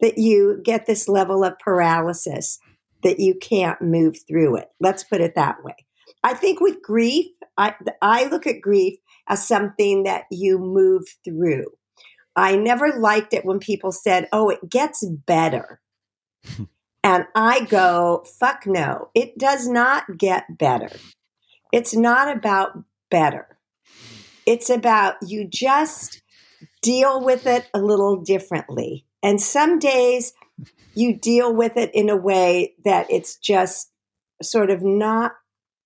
that 0.01 0.17
you 0.17 0.59
get 0.63 0.85
this 0.85 1.07
level 1.07 1.43
of 1.43 1.59
paralysis 1.59 2.59
that 3.03 3.19
you 3.19 3.35
can't 3.35 3.81
move 3.81 4.17
through 4.27 4.57
it. 4.57 4.69
Let's 4.79 5.03
put 5.03 5.21
it 5.21 5.35
that 5.35 5.63
way. 5.63 5.75
I 6.23 6.33
think 6.33 6.59
with 6.59 6.81
grief, 6.81 7.27
I, 7.57 7.75
I 8.01 8.25
look 8.25 8.45
at 8.45 8.61
grief 8.61 8.99
as 9.27 9.47
something 9.47 10.03
that 10.03 10.25
you 10.31 10.57
move 10.57 11.03
through. 11.23 11.67
I 12.35 12.55
never 12.55 12.97
liked 12.97 13.33
it 13.33 13.45
when 13.45 13.59
people 13.59 13.91
said, 13.91 14.27
oh, 14.31 14.49
it 14.49 14.69
gets 14.69 15.05
better. 15.05 15.81
and 17.03 17.25
I 17.35 17.65
go, 17.65 18.25
fuck 18.39 18.65
no, 18.65 19.09
it 19.13 19.37
does 19.37 19.67
not 19.67 20.17
get 20.17 20.57
better. 20.57 20.91
It's 21.71 21.95
not 21.95 22.35
about 22.35 22.83
better. 23.11 23.57
It's 24.45 24.69
about 24.69 25.15
you 25.21 25.47
just 25.47 26.21
deal 26.81 27.23
with 27.23 27.45
it 27.45 27.69
a 27.73 27.79
little 27.79 28.21
differently. 28.21 29.05
And 29.21 29.41
some 29.41 29.79
days 29.79 30.33
you 30.93 31.15
deal 31.15 31.53
with 31.53 31.77
it 31.77 31.91
in 31.93 32.09
a 32.09 32.17
way 32.17 32.73
that 32.83 33.09
it's 33.09 33.37
just 33.37 33.91
sort 34.41 34.69
of 34.69 34.81
not, 34.83 35.33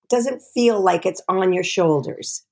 doesn't 0.10 0.42
feel 0.54 0.82
like 0.82 1.06
it's 1.06 1.22
on 1.28 1.54
your 1.54 1.64
shoulders. 1.64 2.46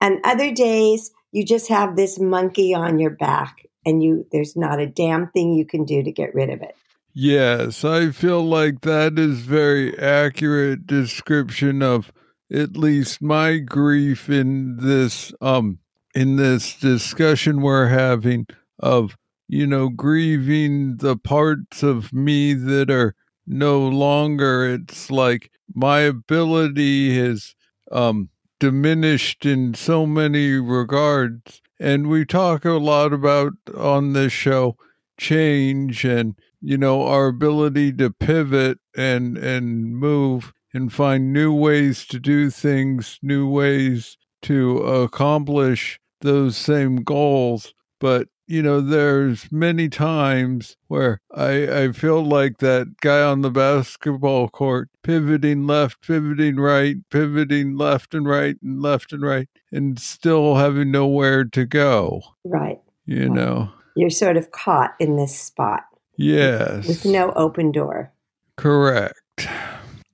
And 0.00 0.20
other 0.24 0.52
days 0.52 1.10
you 1.32 1.44
just 1.44 1.68
have 1.68 1.96
this 1.96 2.18
monkey 2.18 2.74
on 2.74 2.98
your 2.98 3.10
back 3.10 3.66
and 3.84 4.02
you, 4.02 4.26
there's 4.32 4.56
not 4.56 4.80
a 4.80 4.86
damn 4.86 5.28
thing 5.28 5.52
you 5.52 5.64
can 5.64 5.84
do 5.84 6.02
to 6.02 6.10
get 6.10 6.34
rid 6.34 6.50
of 6.50 6.62
it. 6.62 6.76
Yes, 7.12 7.82
I 7.82 8.10
feel 8.10 8.42
like 8.42 8.82
that 8.82 9.18
is 9.18 9.40
very 9.40 9.98
accurate 9.98 10.86
description 10.86 11.82
of 11.82 12.12
at 12.52 12.76
least 12.76 13.22
my 13.22 13.58
grief 13.58 14.28
in 14.28 14.76
this 14.76 15.32
um 15.40 15.78
in 16.14 16.36
this 16.36 16.78
discussion 16.78 17.60
we're 17.60 17.88
having 17.88 18.46
of 18.78 19.16
you 19.48 19.66
know, 19.66 19.88
grieving 19.88 20.96
the 20.96 21.16
parts 21.16 21.82
of 21.82 22.12
me 22.12 22.54
that 22.54 22.90
are 22.90 23.14
no 23.46 23.86
longer. 23.86 24.66
It's 24.66 25.10
like 25.10 25.50
my 25.74 26.00
ability 26.00 27.16
has 27.18 27.54
um, 27.92 28.30
diminished 28.58 29.46
in 29.46 29.74
so 29.74 30.06
many 30.06 30.52
regards. 30.52 31.62
And 31.78 32.08
we 32.08 32.24
talk 32.24 32.64
a 32.64 32.72
lot 32.72 33.12
about 33.12 33.52
on 33.76 34.12
this 34.12 34.32
show 34.32 34.76
change 35.18 36.04
and, 36.04 36.34
you 36.60 36.78
know, 36.78 37.02
our 37.02 37.26
ability 37.28 37.92
to 37.94 38.10
pivot 38.10 38.78
and, 38.96 39.36
and 39.36 39.94
move 39.96 40.52
and 40.72 40.92
find 40.92 41.32
new 41.32 41.52
ways 41.52 42.06
to 42.06 42.18
do 42.18 42.50
things, 42.50 43.18
new 43.22 43.48
ways 43.48 44.16
to 44.42 44.78
accomplish 44.78 45.98
those 46.20 46.56
same 46.56 46.96
goals. 47.02 47.72
But 48.00 48.28
you 48.46 48.62
know, 48.62 48.80
there's 48.80 49.50
many 49.50 49.88
times 49.88 50.76
where 50.88 51.20
I, 51.34 51.82
I 51.82 51.92
feel 51.92 52.24
like 52.24 52.58
that 52.58 53.00
guy 53.00 53.22
on 53.22 53.42
the 53.42 53.50
basketball 53.50 54.48
court 54.48 54.88
pivoting 55.02 55.66
left, 55.66 56.00
pivoting 56.06 56.56
right, 56.56 56.96
pivoting 57.10 57.76
left 57.76 58.14
and 58.14 58.26
right 58.26 58.56
and 58.62 58.80
left 58.80 59.12
and 59.12 59.22
right, 59.22 59.48
and 59.72 59.98
still 59.98 60.56
having 60.56 60.90
nowhere 60.90 61.44
to 61.44 61.64
go. 61.64 62.22
Right. 62.44 62.80
You 63.04 63.28
right. 63.28 63.32
know, 63.32 63.70
you're 63.96 64.10
sort 64.10 64.36
of 64.36 64.52
caught 64.52 64.94
in 65.00 65.16
this 65.16 65.38
spot. 65.38 65.84
Yes. 66.16 66.86
With 66.86 67.04
no 67.04 67.32
open 67.32 67.72
door. 67.72 68.12
Correct. 68.56 69.20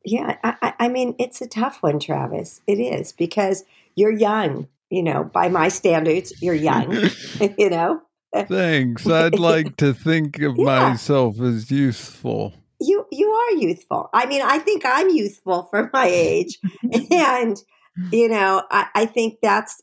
Yeah. 0.05 0.37
I, 0.43 0.75
I 0.81 0.89
mean, 0.89 1.15
it's 1.19 1.41
a 1.41 1.47
tough 1.47 1.83
one, 1.83 2.01
Travis. 2.01 2.61
It 2.67 2.81
is 2.81 3.13
because 3.13 3.65
you're 3.95 4.11
young 4.11 4.69
you 4.93 5.03
know, 5.03 5.25
by 5.25 5.49
my 5.49 5.69
standards, 5.69 6.35
you're 6.43 6.55
young, 6.55 6.93
you 7.59 7.71
know, 7.71 8.03
Thanks. 8.33 9.07
I'd 9.09 9.39
like 9.39 9.77
to 9.77 9.93
think 9.93 10.41
of 10.41 10.57
yeah. 10.57 10.65
myself 10.65 11.41
as 11.41 11.71
youthful. 11.71 12.55
You 12.81 13.07
you 13.13 13.31
are 13.31 13.53
youthful. 13.53 14.11
I 14.13 14.27
mean, 14.27 14.43
I 14.43 14.59
think 14.59 14.83
I'm 14.85 15.09
youthful 15.11 15.65
for 15.71 15.91
my 15.93 16.07
age, 16.07 16.59
and 17.13 17.57
you 18.11 18.29
know, 18.29 18.63
I, 18.71 18.87
I 18.95 19.07
think 19.07 19.39
that's 19.41 19.81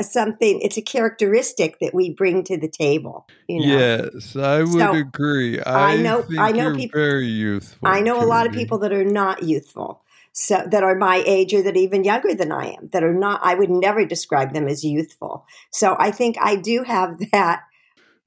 something. 0.00 0.60
It's 0.62 0.78
a 0.78 0.82
characteristic 0.82 1.78
that 1.80 1.92
we 1.92 2.14
bring 2.14 2.42
to 2.44 2.56
the 2.56 2.68
table. 2.68 3.26
You 3.46 3.60
know? 3.60 3.76
Yes, 3.76 4.36
I 4.36 4.60
would 4.60 4.70
so, 4.72 4.92
agree. 4.92 5.60
I, 5.60 5.92
I 5.92 5.96
know. 5.96 6.24
I 6.38 6.52
know 6.52 6.74
people 6.74 6.98
very 6.98 7.26
youthful. 7.26 7.86
I 7.86 8.00
know 8.00 8.22
a 8.22 8.24
lot 8.24 8.46
of 8.46 8.52
people 8.52 8.78
that 8.78 8.92
are 8.92 9.04
not 9.04 9.42
youthful 9.42 10.02
so 10.32 10.64
that 10.70 10.82
are 10.82 10.94
my 10.94 11.22
age 11.26 11.52
or 11.52 11.62
that 11.62 11.74
are 11.74 11.78
even 11.78 12.04
younger 12.04 12.34
than 12.34 12.52
I 12.52 12.68
am 12.68 12.88
that 12.92 13.02
are 13.02 13.14
not 13.14 13.40
I 13.42 13.54
would 13.54 13.70
never 13.70 14.04
describe 14.04 14.52
them 14.52 14.68
as 14.68 14.84
youthful. 14.84 15.44
So 15.72 15.96
I 15.98 16.10
think 16.10 16.36
I 16.40 16.56
do 16.56 16.84
have 16.84 17.18
that 17.32 17.62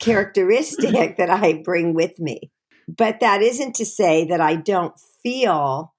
characteristic 0.04 0.92
that 1.18 1.30
I 1.30 1.62
bring 1.64 1.94
with 1.94 2.20
me. 2.20 2.52
But 2.88 3.20
that 3.22 3.42
isn't 3.42 3.76
to 3.76 3.86
say 3.86 4.26
that 4.26 4.42
I 4.42 4.56
don't 4.56 4.94
feel, 5.22 5.94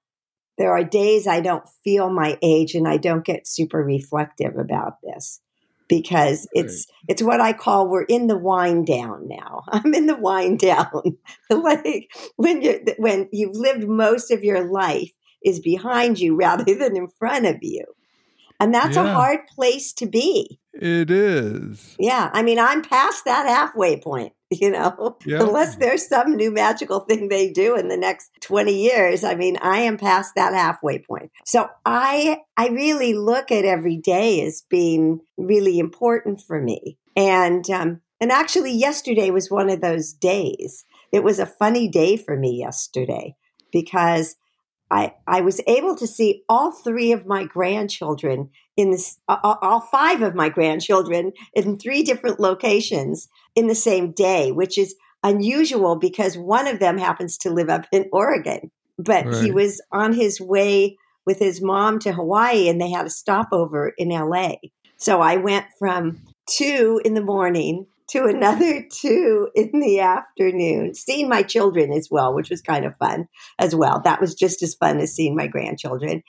there 0.57 0.71
are 0.71 0.83
days 0.83 1.27
I 1.27 1.41
don't 1.41 1.67
feel 1.83 2.09
my 2.09 2.37
age 2.41 2.75
and 2.75 2.87
I 2.87 2.97
don't 2.97 3.25
get 3.25 3.47
super 3.47 3.83
reflective 3.83 4.57
about 4.57 4.97
this 5.01 5.41
because 5.87 6.47
it's 6.53 6.87
right. 6.87 6.95
it's 7.09 7.21
what 7.21 7.41
I 7.41 7.53
call 7.53 7.87
we're 7.87 8.03
in 8.03 8.27
the 8.27 8.37
wind 8.37 8.87
down 8.87 9.27
now. 9.27 9.63
I'm 9.69 9.93
in 9.93 10.05
the 10.05 10.15
wind 10.15 10.59
down. 10.59 11.17
like 11.49 12.11
when 12.35 12.61
you 12.61 12.83
when 12.97 13.29
you've 13.31 13.55
lived 13.55 13.87
most 13.87 14.31
of 14.31 14.43
your 14.43 14.63
life 14.63 15.11
is 15.43 15.59
behind 15.59 16.19
you 16.19 16.35
rather 16.35 16.63
than 16.63 16.95
in 16.95 17.07
front 17.19 17.45
of 17.45 17.57
you. 17.61 17.85
And 18.59 18.73
that's 18.73 18.95
yeah. 18.95 19.05
a 19.05 19.13
hard 19.13 19.47
place 19.47 19.93
to 19.93 20.05
be. 20.05 20.59
It 20.73 21.09
is. 21.09 21.95
Yeah. 21.99 22.29
I 22.33 22.43
mean, 22.43 22.59
I'm 22.59 22.81
past 22.81 23.25
that 23.25 23.47
halfway 23.47 23.99
point, 23.99 24.33
you 24.49 24.69
know, 24.69 25.17
yeah. 25.25 25.41
unless 25.41 25.77
there's 25.77 26.07
some 26.07 26.35
new 26.35 26.51
magical 26.51 27.01
thing 27.01 27.29
they 27.29 27.51
do 27.51 27.75
in 27.75 27.87
the 27.87 27.97
next 27.97 28.29
20 28.41 28.73
years. 28.73 29.23
I 29.23 29.35
mean, 29.35 29.57
I 29.61 29.79
am 29.79 29.97
past 29.97 30.33
that 30.35 30.53
halfway 30.53 30.99
point. 30.99 31.31
So 31.45 31.67
I, 31.85 32.39
I 32.57 32.67
really 32.69 33.13
look 33.13 33.51
at 33.51 33.65
every 33.65 33.97
day 33.97 34.45
as 34.45 34.63
being 34.69 35.21
really 35.37 35.79
important 35.79 36.41
for 36.41 36.61
me. 36.61 36.97
And, 37.15 37.69
um, 37.69 38.01
and 38.19 38.31
actually 38.31 38.73
yesterday 38.73 39.31
was 39.31 39.51
one 39.51 39.69
of 39.69 39.81
those 39.81 40.13
days. 40.13 40.85
It 41.11 41.23
was 41.23 41.39
a 41.39 41.45
funny 41.45 41.87
day 41.87 42.17
for 42.17 42.35
me 42.37 42.57
yesterday 42.59 43.35
because 43.71 44.35
I, 44.91 45.13
I 45.27 45.41
was 45.41 45.61
able 45.67 45.95
to 45.95 46.07
see 46.07 46.43
all 46.47 46.71
three 46.71 47.11
of 47.11 47.25
my 47.25 47.45
grandchildren 47.45 48.49
in 48.77 48.91
this, 48.91 49.17
uh, 49.27 49.37
all 49.61 49.81
five 49.81 50.21
of 50.21 50.35
my 50.35 50.49
grandchildren 50.49 51.31
in 51.53 51.77
three 51.77 52.03
different 52.03 52.39
locations 52.39 53.27
in 53.55 53.67
the 53.67 53.75
same 53.75 54.11
day, 54.11 54.51
which 54.51 54.77
is 54.77 54.95
unusual 55.23 55.95
because 55.95 56.37
one 56.37 56.67
of 56.67 56.79
them 56.79 56.97
happens 56.97 57.37
to 57.39 57.49
live 57.49 57.69
up 57.69 57.87
in 57.91 58.07
Oregon. 58.11 58.71
But 58.97 59.25
right. 59.25 59.43
he 59.43 59.51
was 59.51 59.81
on 59.91 60.13
his 60.13 60.39
way 60.39 60.97
with 61.25 61.39
his 61.39 61.61
mom 61.61 61.99
to 61.99 62.13
Hawaii 62.13 62.69
and 62.69 62.79
they 62.79 62.91
had 62.91 63.07
a 63.07 63.09
stopover 63.09 63.93
in 63.97 64.09
LA. 64.09 64.55
So 64.97 65.19
I 65.19 65.37
went 65.37 65.65
from 65.79 66.21
two 66.47 67.01
in 67.03 67.15
the 67.15 67.23
morning 67.23 67.87
to 68.09 68.25
another 68.25 68.85
two 68.91 69.49
in 69.55 69.79
the 69.79 69.99
afternoon, 69.99 70.93
seeing 70.93 71.29
my 71.29 71.43
children 71.43 71.91
as 71.91 72.09
well, 72.11 72.33
which 72.33 72.49
was 72.49 72.61
kind 72.61 72.85
of 72.85 72.97
fun 72.97 73.27
as 73.59 73.75
well. 73.75 74.01
That 74.03 74.21
was 74.21 74.35
just 74.35 74.61
as 74.63 74.75
fun 74.75 74.99
as 74.99 75.13
seeing 75.13 75.35
my 75.35 75.47
grandchildren. 75.47 76.23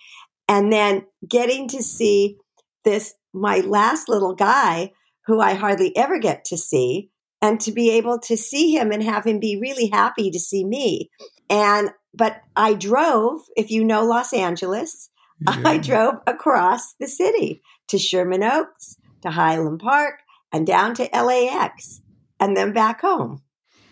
And 0.49 0.73
then 0.73 1.06
getting 1.28 1.68
to 1.68 1.83
see 1.83 2.37
this, 2.85 3.14
my 3.33 3.59
last 3.59 4.09
little 4.09 4.35
guy, 4.35 4.92
who 5.26 5.40
I 5.40 5.54
hardly 5.54 5.97
ever 5.97 6.18
get 6.18 6.45
to 6.47 6.56
see, 6.56 7.11
and 7.42 7.61
to 7.61 7.73
be 7.73 7.90
able 7.90 8.18
to 8.21 8.37
see 8.37 8.76
him 8.76 8.90
and 8.90 9.02
have 9.02 9.26
him 9.26 9.40
be 9.40 9.59
really 9.61 9.88
happy 9.88 10.30
to 10.30 10.38
see 10.38 10.64
me. 10.64 11.11
And, 11.50 11.90
but 12.14 12.40
I 12.54 12.75
drove, 12.75 13.40
if 13.56 13.71
you 13.71 13.85
know 13.85 14.04
Los 14.04 14.33
Angeles, 14.33 15.11
yeah. 15.40 15.62
I 15.64 15.78
drove 15.78 16.14
across 16.26 16.95
the 16.95 17.09
city 17.09 17.62
to 17.88 17.99
Sherman 17.99 18.42
Oaks, 18.42 18.97
to 19.23 19.30
Highland 19.30 19.80
Park, 19.80 20.21
and 20.53 20.67
down 20.67 20.95
to 20.95 21.09
LAX 21.12 22.00
and 22.41 22.57
then 22.57 22.73
back 22.73 23.00
home. 23.00 23.43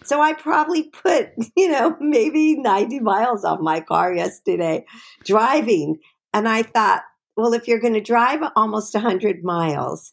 So 0.04 0.20
I 0.20 0.34
probably 0.34 0.84
put, 0.84 1.30
you 1.56 1.70
know, 1.70 1.96
maybe 2.00 2.56
90 2.56 3.00
miles 3.00 3.44
off 3.44 3.60
my 3.60 3.80
car 3.80 4.14
yesterday 4.14 4.84
driving. 5.24 5.98
And 6.32 6.48
I 6.48 6.62
thought, 6.62 7.02
well, 7.36 7.52
if 7.52 7.66
you're 7.66 7.80
going 7.80 7.94
to 7.94 8.00
drive 8.00 8.40
almost 8.54 8.94
100 8.94 9.42
miles, 9.42 10.12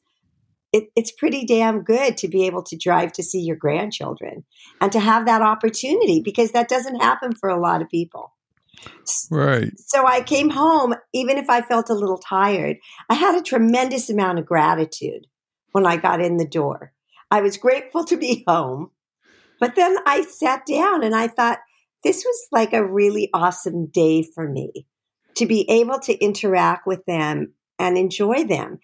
it, 0.74 0.86
it's 0.96 1.12
pretty 1.12 1.46
damn 1.46 1.84
good 1.84 2.18
to 2.18 2.28
be 2.28 2.46
able 2.46 2.64
to 2.64 2.78
drive 2.78 3.12
to 3.14 3.24
see 3.24 3.42
your 3.42 3.58
grandchildren 3.58 4.46
and 4.80 4.92
to 4.92 5.00
have 5.00 5.26
that 5.26 5.42
opportunity 5.42 6.22
because 6.22 6.52
that 6.52 6.70
doesn't 6.70 7.02
happen 7.02 7.34
for 7.36 7.50
a 7.50 7.60
lot 7.60 7.82
of 7.82 7.90
people. 7.90 8.34
Right. 9.30 9.78
So 9.78 10.06
I 10.08 10.22
came 10.22 10.50
home, 10.50 10.96
even 11.14 11.38
if 11.38 11.50
I 11.50 11.62
felt 11.62 11.90
a 11.90 11.94
little 11.94 12.18
tired, 12.18 12.78
I 13.10 13.16
had 13.16 13.36
a 13.36 13.44
tremendous 13.44 14.10
amount 14.10 14.40
of 14.40 14.46
gratitude 14.46 15.28
when 15.72 15.86
I 15.86 15.98
got 15.98 16.22
in 16.22 16.38
the 16.38 16.48
door. 16.48 16.94
I 17.30 17.42
was 17.42 17.58
grateful 17.58 18.04
to 18.06 18.18
be 18.18 18.44
home. 18.48 18.92
But 19.60 19.76
then 19.76 19.98
I 20.06 20.24
sat 20.24 20.66
down 20.66 21.04
and 21.04 21.16
I 21.16 21.28
thought, 21.28 21.60
this 22.04 22.24
was 22.26 22.48
like 22.52 22.74
a 22.74 22.86
really 22.86 23.30
awesome 23.34 23.86
day 23.86 24.24
for 24.24 24.48
me 24.50 24.88
to 25.36 25.46
be 25.46 25.70
able 25.70 26.00
to 26.00 26.18
interact 26.18 26.88
with 26.88 27.06
them 27.06 27.54
and 27.78 27.98
enjoy 27.98 28.44
them. 28.44 28.80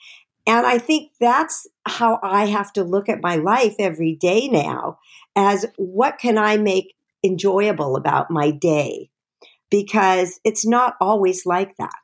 And 0.46 0.66
I 0.66 0.78
think 0.78 1.12
that's 1.20 1.68
how 1.86 2.20
I 2.24 2.46
have 2.46 2.72
to 2.74 2.84
look 2.84 3.10
at 3.10 3.22
my 3.22 3.36
life 3.36 3.76
every 3.80 4.16
day 4.16 4.48
now 4.48 5.00
as 5.36 5.66
what 5.76 6.20
can 6.20 6.38
I 6.38 6.58
make 6.58 6.96
enjoyable 7.24 7.96
about 7.96 8.32
my 8.32 8.52
day? 8.52 9.10
Because 9.70 10.40
it's 10.46 10.66
not 10.66 10.96
always 11.02 11.46
like 11.46 11.76
that. 11.78 11.96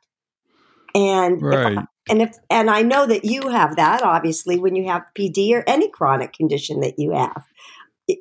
And 0.94 1.42
right. 1.42 1.78
And 2.08 2.20
if 2.20 2.36
and 2.50 2.70
I 2.70 2.82
know 2.82 3.06
that 3.06 3.24
you 3.24 3.48
have 3.48 3.76
that 3.76 4.02
obviously 4.02 4.58
when 4.58 4.76
you 4.76 4.86
have 4.88 5.02
PD 5.18 5.52
or 5.52 5.64
any 5.66 5.88
chronic 5.88 6.32
condition 6.32 6.80
that 6.80 6.98
you 6.98 7.12
have. 7.12 7.44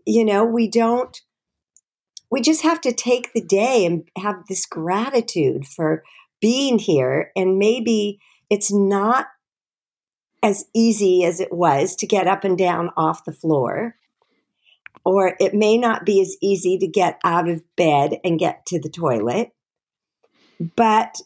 You 0.05 0.23
know, 0.23 0.45
we 0.45 0.69
don't 0.69 1.19
we 2.33 2.41
just 2.41 2.63
have 2.63 2.81
to 2.81 2.91
take 2.91 3.31
the 3.33 3.43
day 3.43 3.85
and 3.85 4.09
have 4.17 4.47
this 4.49 4.65
gratitude 4.65 5.67
for 5.67 6.03
being 6.41 6.79
here 6.79 7.31
and 7.35 7.59
maybe 7.59 8.19
it's 8.49 8.73
not 8.73 9.27
as 10.41 10.65
easy 10.73 11.23
as 11.23 11.39
it 11.39 11.53
was 11.53 11.95
to 11.95 12.07
get 12.07 12.27
up 12.27 12.43
and 12.43 12.57
down 12.57 12.89
off 12.97 13.23
the 13.23 13.31
floor 13.31 13.97
or 15.05 15.37
it 15.39 15.53
may 15.53 15.77
not 15.77 16.05
be 16.05 16.21
as 16.21 16.35
easy 16.41 16.75
to 16.79 16.87
get 16.87 17.19
out 17.23 17.47
of 17.47 17.61
bed 17.75 18.19
and 18.23 18.39
get 18.39 18.65
to 18.65 18.79
the 18.79 18.89
toilet 18.89 19.51
but 20.75 21.21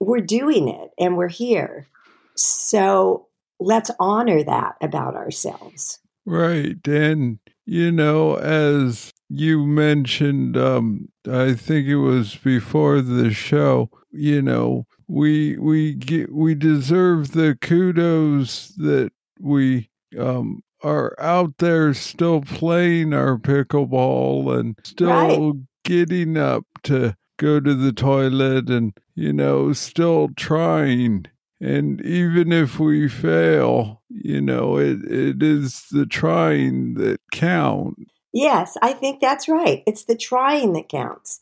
we're 0.00 0.20
doing 0.20 0.68
it 0.68 0.90
and 0.98 1.16
we're 1.16 1.28
here 1.28 1.86
so 2.34 3.26
let's 3.60 3.90
honor 4.00 4.42
that 4.42 4.74
about 4.80 5.14
ourselves 5.14 5.98
right 6.24 6.86
and 6.88 7.38
you 7.66 7.92
know 7.92 8.34
as 8.36 9.12
you 9.28 9.64
mentioned 9.66 10.56
um 10.56 11.08
i 11.30 11.52
think 11.52 11.86
it 11.86 11.96
was 11.96 12.36
before 12.36 13.00
the 13.00 13.30
show 13.30 13.90
you 14.10 14.42
know 14.42 14.86
we 15.06 15.58
we 15.58 15.94
get, 15.94 16.32
we 16.32 16.54
deserve 16.54 17.32
the 17.32 17.56
kudos 17.60 18.68
that 18.76 19.12
we 19.38 19.90
um 20.18 20.62
are 20.82 21.14
out 21.20 21.58
there 21.58 21.92
still 21.92 22.40
playing 22.40 23.12
our 23.12 23.36
pickleball 23.36 24.58
and 24.58 24.78
still 24.82 25.08
right. 25.08 25.54
getting 25.84 26.36
up 26.36 26.64
to 26.82 27.14
go 27.40 27.58
to 27.58 27.74
the 27.74 27.92
toilet 27.92 28.68
and 28.70 28.92
you 29.14 29.32
know 29.32 29.72
still 29.72 30.28
trying 30.36 31.26
and 31.60 32.00
even 32.02 32.52
if 32.52 32.78
we 32.78 33.08
fail 33.08 34.02
you 34.08 34.40
know 34.40 34.76
it 34.76 35.02
it 35.04 35.42
is 35.42 35.86
the 35.90 36.06
trying 36.06 36.94
that 36.94 37.18
count 37.32 37.96
Yes, 38.32 38.76
I 38.80 38.92
think 38.92 39.20
that's 39.20 39.48
right. 39.48 39.82
It's 39.86 40.04
the 40.04 40.16
trying 40.16 40.72
that 40.74 40.88
counts. 40.88 41.40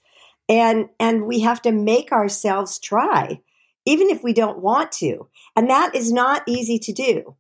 And 0.49 0.89
and 0.99 1.27
we 1.27 1.41
have 1.41 1.61
to 1.63 1.73
make 1.73 2.11
ourselves 2.13 2.79
try 2.79 3.41
even 3.85 4.11
if 4.11 4.23
we 4.23 4.33
don't 4.33 4.61
want 4.61 4.93
to. 4.93 5.29
And 5.57 5.69
that 5.71 5.95
is 5.95 6.13
not 6.13 6.43
easy 6.47 6.79
to 6.79 6.93
do. 6.93 7.37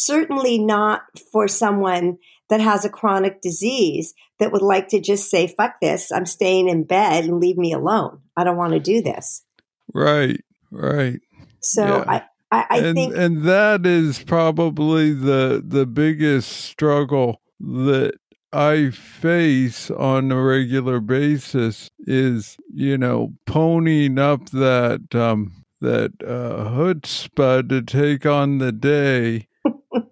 Certainly 0.00 0.56
not 0.56 1.02
for 1.30 1.46
someone 1.46 2.16
that 2.48 2.62
has 2.62 2.86
a 2.86 2.88
chronic 2.88 3.42
disease 3.42 4.14
that 4.38 4.50
would 4.50 4.62
like 4.62 4.88
to 4.88 4.98
just 4.98 5.28
say 5.28 5.46
fuck 5.46 5.74
this, 5.82 6.10
I'm 6.10 6.24
staying 6.24 6.70
in 6.70 6.84
bed 6.84 7.24
and 7.24 7.38
leave 7.38 7.58
me 7.58 7.74
alone. 7.74 8.20
I 8.34 8.44
don't 8.44 8.56
want 8.56 8.72
to 8.72 8.80
do 8.80 9.02
this. 9.02 9.44
Right, 9.92 10.40
right. 10.70 11.20
So 11.60 11.84
yeah. 11.84 12.04
I 12.08 12.22
I, 12.50 12.66
I 12.70 12.78
and, 12.78 12.96
think 12.96 13.14
and 13.14 13.42
that 13.42 13.84
is 13.84 14.22
probably 14.24 15.12
the 15.12 15.62
the 15.62 15.84
biggest 15.84 16.50
struggle 16.50 17.42
that 17.60 18.14
I 18.54 18.88
face 18.88 19.90
on 19.90 20.32
a 20.32 20.42
regular 20.42 20.98
basis 21.00 21.90
is, 21.98 22.56
you 22.72 22.96
know, 22.96 23.34
ponying 23.46 24.18
up 24.18 24.48
that 24.48 25.14
um 25.14 25.52
that 25.82 26.12
uh 26.26 26.70
chutzpah 26.70 27.68
to 27.68 27.82
take 27.82 28.24
on 28.24 28.58
the 28.58 28.72
day, 28.72 29.46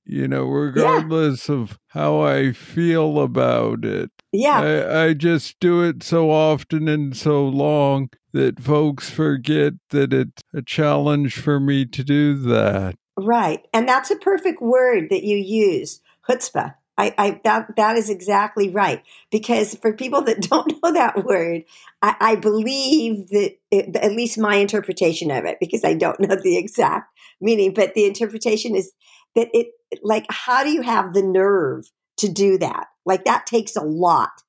you 0.09 0.27
know, 0.27 0.47
regardless 0.47 1.49
yeah. 1.49 1.57
of 1.57 1.79
how 1.89 2.21
I 2.23 2.53
feel 2.53 3.21
about 3.21 3.85
it. 3.85 4.11
Yeah. 4.33 4.61
I, 4.61 5.05
I 5.05 5.15
just 5.15 5.61
do 5.61 5.83
it 5.83 6.03
so 6.03 6.31
often 6.31 6.89
and 6.89 7.15
so 7.15 7.47
long 7.47 8.09
that 8.33 8.59
folks 8.59 9.11
forget 9.11 9.75
that 9.91 10.13
it's 10.15 10.43
a 10.55 10.63
challenge 10.63 11.37
for 11.37 11.61
me 11.61 11.85
to 11.87 12.03
do 12.03 12.35
that. 12.39 12.97
Right. 13.19 13.67
And 13.75 13.87
that's 13.87 14.11
a 14.11 14.17
perfect 14.17 14.63
word 14.63 15.09
that 15.11 15.25
you 15.25 15.37
use, 15.37 16.01
chutzpah. 16.29 16.75
I, 16.97 17.15
I, 17.17 17.41
that 17.45 17.77
that 17.77 17.97
is 17.97 18.11
exactly 18.11 18.71
right. 18.71 19.03
Because 19.31 19.75
for 19.77 19.93
people 19.93 20.23
that 20.23 20.41
don't 20.51 20.73
know 20.83 20.93
that 20.93 21.25
word, 21.25 21.65
I, 22.03 22.17
I 22.19 22.37
believe 22.37 23.29
that 23.29 23.57
it, 23.71 23.95
at 23.97 24.13
least 24.13 24.39
my 24.39 24.57
interpretation 24.57 25.31
of 25.31 25.45
it, 25.45 25.59
because 25.61 25.85
I 25.85 25.95
don't 25.95 26.19
know 26.19 26.35
the 26.35 26.57
exact 26.57 27.13
meaning, 27.41 27.75
but 27.75 27.95
the 27.95 28.05
interpretation 28.05 28.75
is 28.75 28.93
that 29.35 29.49
it 29.53 29.69
like 30.03 30.27
how 30.31 30.65
do 30.65 30.71
you 30.71 30.83
have 30.83 31.13
the 31.15 31.23
nerve 31.23 31.91
to 32.19 32.29
do 32.29 32.59
that? 32.59 32.87
Like 33.07 33.25
that 33.25 33.47
takes 33.47 33.77
a 33.77 33.83
lot 33.83 34.43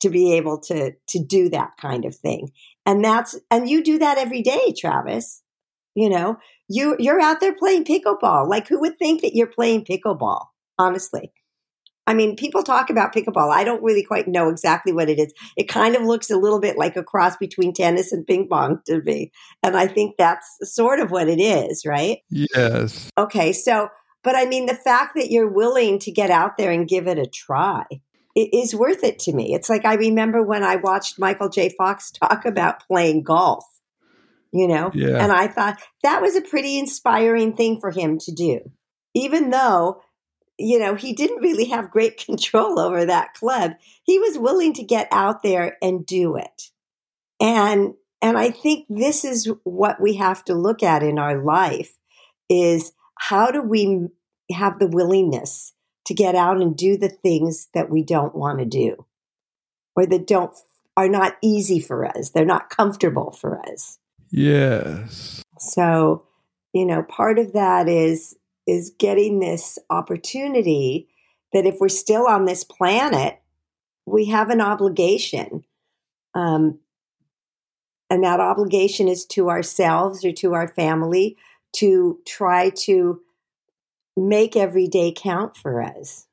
to 0.00 0.10
be 0.10 0.34
able 0.34 0.58
to 0.60 0.92
to 1.08 1.18
do 1.18 1.48
that 1.50 1.72
kind 1.80 2.04
of 2.04 2.14
thing. 2.14 2.50
And 2.84 3.04
that's 3.04 3.38
and 3.50 3.68
you 3.68 3.82
do 3.82 3.98
that 3.98 4.18
every 4.18 4.42
day, 4.42 4.74
Travis. 4.78 5.42
You 5.94 6.10
know, 6.10 6.36
you 6.68 6.96
you're 6.98 7.20
out 7.20 7.40
there 7.40 7.54
playing 7.54 7.84
pickleball. 7.84 8.48
Like 8.48 8.68
who 8.68 8.80
would 8.80 8.98
think 8.98 9.22
that 9.22 9.34
you're 9.34 9.46
playing 9.46 9.84
pickleball? 9.84 10.46
Honestly. 10.78 11.32
I 12.08 12.14
mean, 12.14 12.36
people 12.36 12.62
talk 12.62 12.88
about 12.88 13.12
pickleball. 13.12 13.50
I 13.50 13.64
don't 13.64 13.82
really 13.82 14.04
quite 14.04 14.28
know 14.28 14.48
exactly 14.48 14.92
what 14.92 15.08
it 15.10 15.18
is. 15.18 15.34
It 15.56 15.64
kind 15.64 15.96
of 15.96 16.02
looks 16.02 16.30
a 16.30 16.36
little 16.36 16.60
bit 16.60 16.78
like 16.78 16.96
a 16.96 17.02
cross 17.02 17.36
between 17.36 17.72
tennis 17.72 18.12
and 18.12 18.24
ping 18.24 18.46
pong 18.48 18.80
to 18.86 19.00
me. 19.02 19.32
And 19.62 19.76
I 19.76 19.88
think 19.88 20.14
that's 20.16 20.46
sort 20.62 21.00
of 21.00 21.10
what 21.10 21.28
it 21.28 21.40
is, 21.40 21.84
right? 21.84 22.18
Yes. 22.30 23.10
Okay. 23.18 23.52
So, 23.52 23.88
but 24.26 24.34
I 24.34 24.44
mean, 24.44 24.66
the 24.66 24.74
fact 24.74 25.14
that 25.14 25.30
you're 25.30 25.48
willing 25.48 26.00
to 26.00 26.10
get 26.10 26.32
out 26.32 26.56
there 26.56 26.72
and 26.72 26.88
give 26.88 27.06
it 27.06 27.16
a 27.16 27.26
try 27.26 27.84
it 28.34 28.52
is 28.52 28.74
worth 28.74 29.04
it 29.04 29.20
to 29.20 29.32
me. 29.32 29.54
It's 29.54 29.70
like 29.70 29.84
I 29.84 29.94
remember 29.94 30.42
when 30.42 30.64
I 30.64 30.74
watched 30.74 31.16
Michael 31.16 31.48
J. 31.48 31.72
Fox 31.78 32.10
talk 32.10 32.44
about 32.44 32.84
playing 32.88 33.22
golf, 33.22 33.64
you 34.52 34.66
know? 34.66 34.90
Yeah. 34.92 35.22
And 35.22 35.30
I 35.30 35.46
thought 35.46 35.80
that 36.02 36.20
was 36.20 36.34
a 36.34 36.40
pretty 36.42 36.76
inspiring 36.76 37.54
thing 37.54 37.78
for 37.78 37.92
him 37.92 38.18
to 38.18 38.32
do. 38.32 38.72
Even 39.14 39.50
though 39.50 40.02
you 40.58 40.78
know, 40.78 40.94
he 40.94 41.12
didn't 41.12 41.42
really 41.42 41.66
have 41.66 41.90
great 41.92 42.16
control 42.24 42.80
over 42.80 43.04
that 43.04 43.34
club. 43.34 43.72
He 44.02 44.18
was 44.18 44.38
willing 44.38 44.72
to 44.74 44.82
get 44.82 45.06
out 45.12 45.44
there 45.44 45.76
and 45.80 46.04
do 46.04 46.34
it. 46.34 46.70
And 47.40 47.94
and 48.20 48.36
I 48.36 48.50
think 48.50 48.86
this 48.88 49.24
is 49.24 49.48
what 49.62 50.00
we 50.00 50.16
have 50.16 50.42
to 50.46 50.54
look 50.54 50.82
at 50.82 51.04
in 51.04 51.16
our 51.16 51.44
life 51.44 51.96
is 52.48 52.92
how 53.18 53.50
do 53.50 53.62
we 53.62 54.08
have 54.52 54.78
the 54.78 54.86
willingness 54.86 55.72
to 56.06 56.14
get 56.14 56.34
out 56.34 56.60
and 56.60 56.76
do 56.76 56.96
the 56.96 57.08
things 57.08 57.68
that 57.74 57.90
we 57.90 58.02
don't 58.02 58.34
want 58.34 58.58
to 58.60 58.64
do 58.64 59.06
or 59.96 60.06
that 60.06 60.26
don't 60.26 60.54
are 60.96 61.08
not 61.08 61.36
easy 61.42 61.78
for 61.78 62.06
us. 62.06 62.30
They're 62.30 62.44
not 62.44 62.70
comfortable 62.70 63.30
for 63.32 63.60
us. 63.68 63.98
Yes. 64.30 65.42
So, 65.58 66.24
you 66.72 66.86
know, 66.86 67.02
part 67.02 67.38
of 67.38 67.52
that 67.52 67.88
is 67.88 68.36
is 68.66 68.92
getting 68.98 69.38
this 69.38 69.78
opportunity 69.90 71.08
that 71.52 71.66
if 71.66 71.76
we're 71.80 71.88
still 71.88 72.26
on 72.26 72.44
this 72.44 72.64
planet, 72.64 73.40
we 74.06 74.26
have 74.26 74.50
an 74.50 74.60
obligation. 74.60 75.64
Um, 76.34 76.80
and 78.10 78.24
that 78.24 78.40
obligation 78.40 79.08
is 79.08 79.24
to 79.26 79.48
ourselves 79.48 80.24
or 80.24 80.32
to 80.32 80.54
our 80.54 80.68
family 80.68 81.36
to 81.74 82.20
try 82.26 82.70
to 82.70 83.20
make 84.16 84.56
every 84.56 84.86
day 84.86 85.12
count 85.14 85.56
for 85.56 85.82
us. 85.82 86.26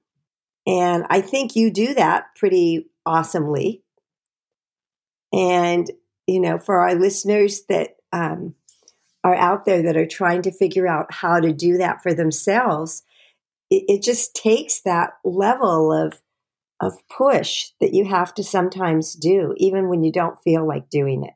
And 0.65 1.06
I 1.10 1.22
think 1.22 1.56
you 1.56 1.72
do 1.72 1.93
that 1.96 2.28
pretty 2.36 2.89
awesomely. 3.06 3.84
And, 5.34 5.89
you 6.26 6.39
know, 6.39 6.58
for 6.58 6.80
our 6.80 6.96
listeners 6.96 7.63
that 7.67 7.98
um, 8.13 8.56
are 9.24 9.36
out 9.36 9.65
there 9.65 9.84
that 9.84 9.98
are 9.98 10.06
trying 10.06 10.43
to 10.43 10.52
figure 10.52 10.88
out 10.88 11.12
how 11.12 11.39
to 11.39 11.52
do 11.52 11.78
that 11.78 12.02
for 12.02 12.13
themselves, 12.13 13.04
it, 13.69 13.84
it 13.88 14.04
just 14.04 14.36
takes 14.36 14.82
that 14.82 15.12
level 15.24 15.91
of 15.91 16.22
of 16.80 16.98
push 17.08 17.69
that 17.80 17.93
you 17.93 18.04
have 18.04 18.34
to 18.34 18.43
sometimes 18.43 19.13
do, 19.13 19.54
even 19.58 19.88
when 19.88 20.04
you 20.04 20.12
don't 20.12 20.41
feel 20.43 20.67
like 20.67 20.89
doing 20.89 21.24
it. 21.24 21.34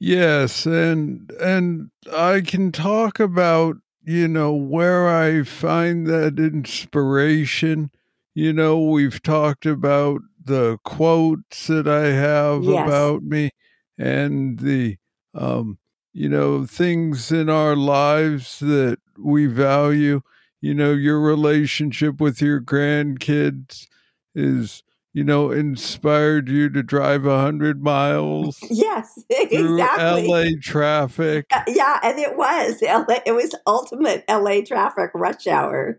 Yes, 0.00 0.64
and 0.64 1.30
and 1.40 1.90
I 2.12 2.40
can 2.40 2.70
talk 2.70 3.18
about 3.18 3.76
you 4.04 4.28
know 4.28 4.52
where 4.52 5.08
I 5.08 5.42
find 5.42 6.06
that 6.06 6.38
inspiration. 6.38 7.90
You 8.34 8.52
know, 8.52 8.80
we've 8.80 9.20
talked 9.22 9.66
about 9.66 10.20
the 10.42 10.78
quotes 10.84 11.66
that 11.66 11.88
I 11.88 12.12
have 12.12 12.62
yes. 12.64 12.86
about 12.86 13.22
me, 13.24 13.50
and 13.98 14.60
the 14.60 14.98
um, 15.34 15.78
you 16.12 16.28
know 16.28 16.64
things 16.64 17.32
in 17.32 17.50
our 17.50 17.74
lives 17.74 18.60
that 18.60 18.98
we 19.18 19.46
value. 19.46 20.20
You 20.60 20.74
know, 20.74 20.92
your 20.92 21.20
relationship 21.20 22.20
with 22.20 22.40
your 22.40 22.60
grandkids 22.60 23.86
is 24.34 24.82
you 25.18 25.24
know, 25.24 25.50
inspired 25.50 26.48
you 26.48 26.70
to 26.70 26.80
drive 26.80 27.26
a 27.26 27.40
hundred 27.40 27.82
miles. 27.82 28.56
Yes, 28.70 29.24
exactly. 29.30 30.28
LA 30.28 30.44
traffic. 30.62 31.46
Uh, 31.52 31.62
yeah, 31.66 31.98
and 32.04 32.18
it 32.20 32.36
was 32.36 32.76
LA. 32.82 33.18
It 33.26 33.32
was 33.32 33.52
ultimate 33.66 34.24
LA 34.28 34.60
traffic 34.60 35.10
rush 35.14 35.48
hour. 35.48 35.98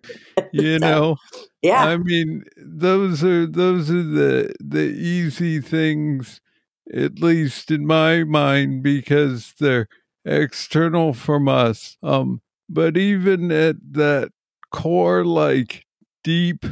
You 0.54 0.80
so, 0.80 0.88
know, 0.88 1.16
yeah. 1.62 1.84
I 1.84 1.98
mean, 1.98 2.46
those 2.56 3.22
are 3.26 3.46
those 3.46 3.92
are 3.92 4.04
the 4.04 4.54
the 4.62 4.86
easy 4.86 5.60
things, 5.60 6.40
at 6.94 7.20
least 7.20 7.70
in 7.70 7.86
my 7.86 8.24
mind, 8.24 8.82
because 8.82 9.54
they're 9.60 9.90
external 10.24 11.12
from 11.12 11.50
us. 11.50 11.98
Um, 12.02 12.42
but 12.70 12.96
even 12.96 13.52
at 13.52 13.76
that 13.92 14.32
core, 14.72 15.26
like 15.26 15.86
deep 16.24 16.66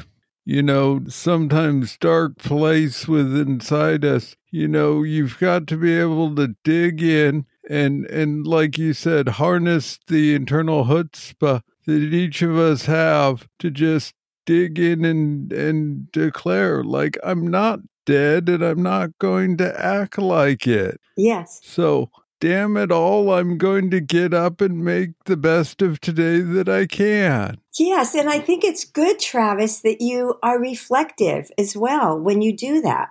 you 0.47 0.63
know, 0.63 1.01
sometimes 1.09 1.97
dark 1.97 2.37
place 2.37 3.05
within 3.05 3.55
inside 3.55 4.05
us, 4.05 4.37
you 4.49 4.65
know, 4.65 5.03
you've 5.03 5.37
got 5.39 5.67
to 5.67 5.75
be 5.75 5.93
able 5.99 6.33
to 6.35 6.55
dig 6.63 7.03
in 7.03 7.45
and 7.69 8.05
and 8.05 8.47
like 8.47 8.77
you 8.77 8.93
said, 8.93 9.27
harness 9.27 9.99
the 10.07 10.33
internal 10.33 10.85
chutzpah 10.85 11.61
that 11.85 11.91
each 11.91 12.41
of 12.41 12.57
us 12.57 12.85
have 12.85 13.45
to 13.59 13.69
just 13.69 14.13
dig 14.45 14.79
in 14.79 15.03
and 15.03 15.51
and 15.51 16.09
declare 16.13 16.81
like 16.81 17.17
I'm 17.25 17.45
not 17.45 17.81
dead 18.05 18.47
and 18.47 18.63
I'm 18.63 18.81
not 18.81 19.19
going 19.19 19.57
to 19.57 19.85
act 19.85 20.17
like 20.17 20.65
it. 20.65 21.01
Yes. 21.17 21.59
So 21.61 22.09
damn 22.39 22.77
it 22.77 22.91
all, 22.91 23.31
I'm 23.31 23.57
going 23.57 23.89
to 23.91 23.99
get 23.99 24.33
up 24.33 24.61
and 24.61 24.83
make 24.83 25.11
the 25.25 25.37
best 25.37 25.81
of 25.81 25.99
today 25.99 26.39
that 26.39 26.69
I 26.69 26.85
can. 26.85 27.59
Yes, 27.77 28.15
and 28.15 28.29
I 28.29 28.39
think 28.39 28.63
it's 28.63 28.85
good, 28.85 29.19
Travis, 29.19 29.81
that 29.81 30.01
you 30.01 30.35
are 30.41 30.59
reflective 30.59 31.49
as 31.57 31.75
well 31.75 32.19
when 32.19 32.41
you 32.41 32.55
do 32.55 32.81
that. 32.81 33.09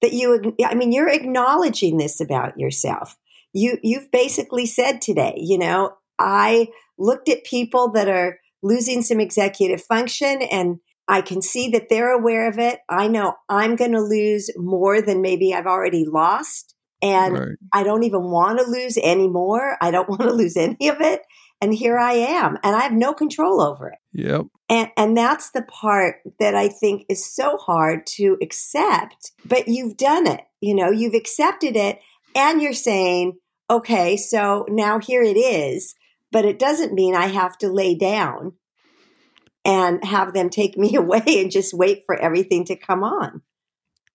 That 0.00 0.12
you, 0.12 0.54
I 0.64 0.74
mean, 0.74 0.92
you're 0.92 1.08
acknowledging 1.08 1.96
this 1.96 2.20
about 2.20 2.58
yourself. 2.58 3.16
You, 3.52 3.78
you've 3.82 4.10
basically 4.10 4.66
said 4.66 5.00
today, 5.00 5.34
you 5.36 5.58
know, 5.58 5.96
I 6.18 6.68
looked 6.98 7.28
at 7.28 7.44
people 7.44 7.90
that 7.92 8.08
are 8.08 8.38
losing 8.62 9.02
some 9.02 9.20
executive 9.20 9.82
function 9.82 10.42
and 10.42 10.78
I 11.08 11.20
can 11.20 11.42
see 11.42 11.68
that 11.70 11.88
they're 11.88 12.12
aware 12.12 12.48
of 12.48 12.58
it. 12.58 12.80
I 12.88 13.08
know 13.08 13.34
I'm 13.48 13.76
going 13.76 13.92
to 13.92 14.00
lose 14.00 14.50
more 14.56 15.02
than 15.02 15.20
maybe 15.20 15.52
I've 15.52 15.66
already 15.66 16.04
lost. 16.04 16.71
And 17.02 17.34
right. 17.34 17.56
I 17.72 17.82
don't 17.82 18.04
even 18.04 18.22
want 18.30 18.60
to 18.60 18.64
lose 18.64 18.96
any 19.02 19.28
more. 19.28 19.76
I 19.80 19.90
don't 19.90 20.08
want 20.08 20.22
to 20.22 20.32
lose 20.32 20.56
any 20.56 20.88
of 20.88 21.00
it. 21.00 21.22
And 21.60 21.72
here 21.72 21.96
I 21.96 22.14
am, 22.14 22.58
and 22.64 22.74
I 22.74 22.80
have 22.80 22.92
no 22.92 23.12
control 23.12 23.60
over 23.60 23.90
it. 23.90 23.98
Yep. 24.14 24.46
And, 24.68 24.90
and 24.96 25.16
that's 25.16 25.52
the 25.52 25.62
part 25.62 26.16
that 26.40 26.56
I 26.56 26.66
think 26.66 27.04
is 27.08 27.24
so 27.24 27.56
hard 27.56 28.04
to 28.16 28.36
accept, 28.42 29.30
but 29.44 29.68
you've 29.68 29.96
done 29.96 30.26
it. 30.26 30.40
You 30.60 30.74
know, 30.74 30.90
you've 30.90 31.14
accepted 31.14 31.76
it, 31.76 32.00
and 32.34 32.60
you're 32.60 32.72
saying, 32.72 33.34
okay, 33.70 34.16
so 34.16 34.66
now 34.68 34.98
here 34.98 35.22
it 35.22 35.36
is, 35.36 35.94
but 36.32 36.44
it 36.44 36.58
doesn't 36.58 36.94
mean 36.94 37.14
I 37.14 37.26
have 37.26 37.56
to 37.58 37.68
lay 37.68 37.94
down 37.94 38.54
and 39.64 40.04
have 40.04 40.32
them 40.32 40.50
take 40.50 40.76
me 40.76 40.96
away 40.96 41.22
and 41.26 41.52
just 41.52 41.72
wait 41.72 42.02
for 42.06 42.16
everything 42.16 42.64
to 42.64 42.76
come 42.76 43.04
on 43.04 43.42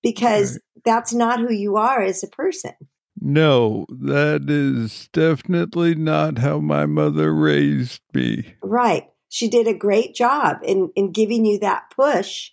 because 0.01 0.53
right. 0.53 0.83
that's 0.85 1.13
not 1.13 1.39
who 1.39 1.51
you 1.51 1.77
are 1.77 2.01
as 2.01 2.23
a 2.23 2.27
person. 2.27 2.73
No, 3.19 3.85
that 3.89 4.49
is 4.49 5.09
definitely 5.11 5.95
not 5.95 6.37
how 6.37 6.59
my 6.59 6.85
mother 6.85 7.33
raised 7.33 8.01
me. 8.13 8.55
Right. 8.61 9.09
She 9.29 9.49
did 9.49 9.67
a 9.67 9.73
great 9.73 10.13
job 10.13 10.57
in, 10.63 10.91
in 10.95 11.11
giving 11.11 11.45
you 11.45 11.59
that 11.59 11.89
push 11.95 12.51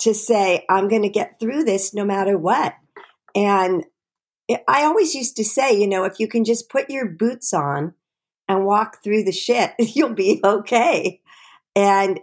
to 0.00 0.14
say, 0.14 0.64
I'm 0.68 0.88
going 0.88 1.02
to 1.02 1.08
get 1.08 1.40
through 1.40 1.64
this 1.64 1.94
no 1.94 2.04
matter 2.04 2.36
what. 2.36 2.74
And 3.34 3.84
I 4.68 4.84
always 4.84 5.14
used 5.14 5.36
to 5.36 5.44
say, 5.44 5.78
you 5.78 5.86
know, 5.86 6.04
if 6.04 6.20
you 6.20 6.28
can 6.28 6.44
just 6.44 6.68
put 6.68 6.90
your 6.90 7.06
boots 7.06 7.54
on 7.54 7.94
and 8.46 8.66
walk 8.66 9.02
through 9.02 9.24
the 9.24 9.32
shit, 9.32 9.72
you'll 9.78 10.14
be 10.14 10.40
okay. 10.44 11.22
And, 11.74 12.20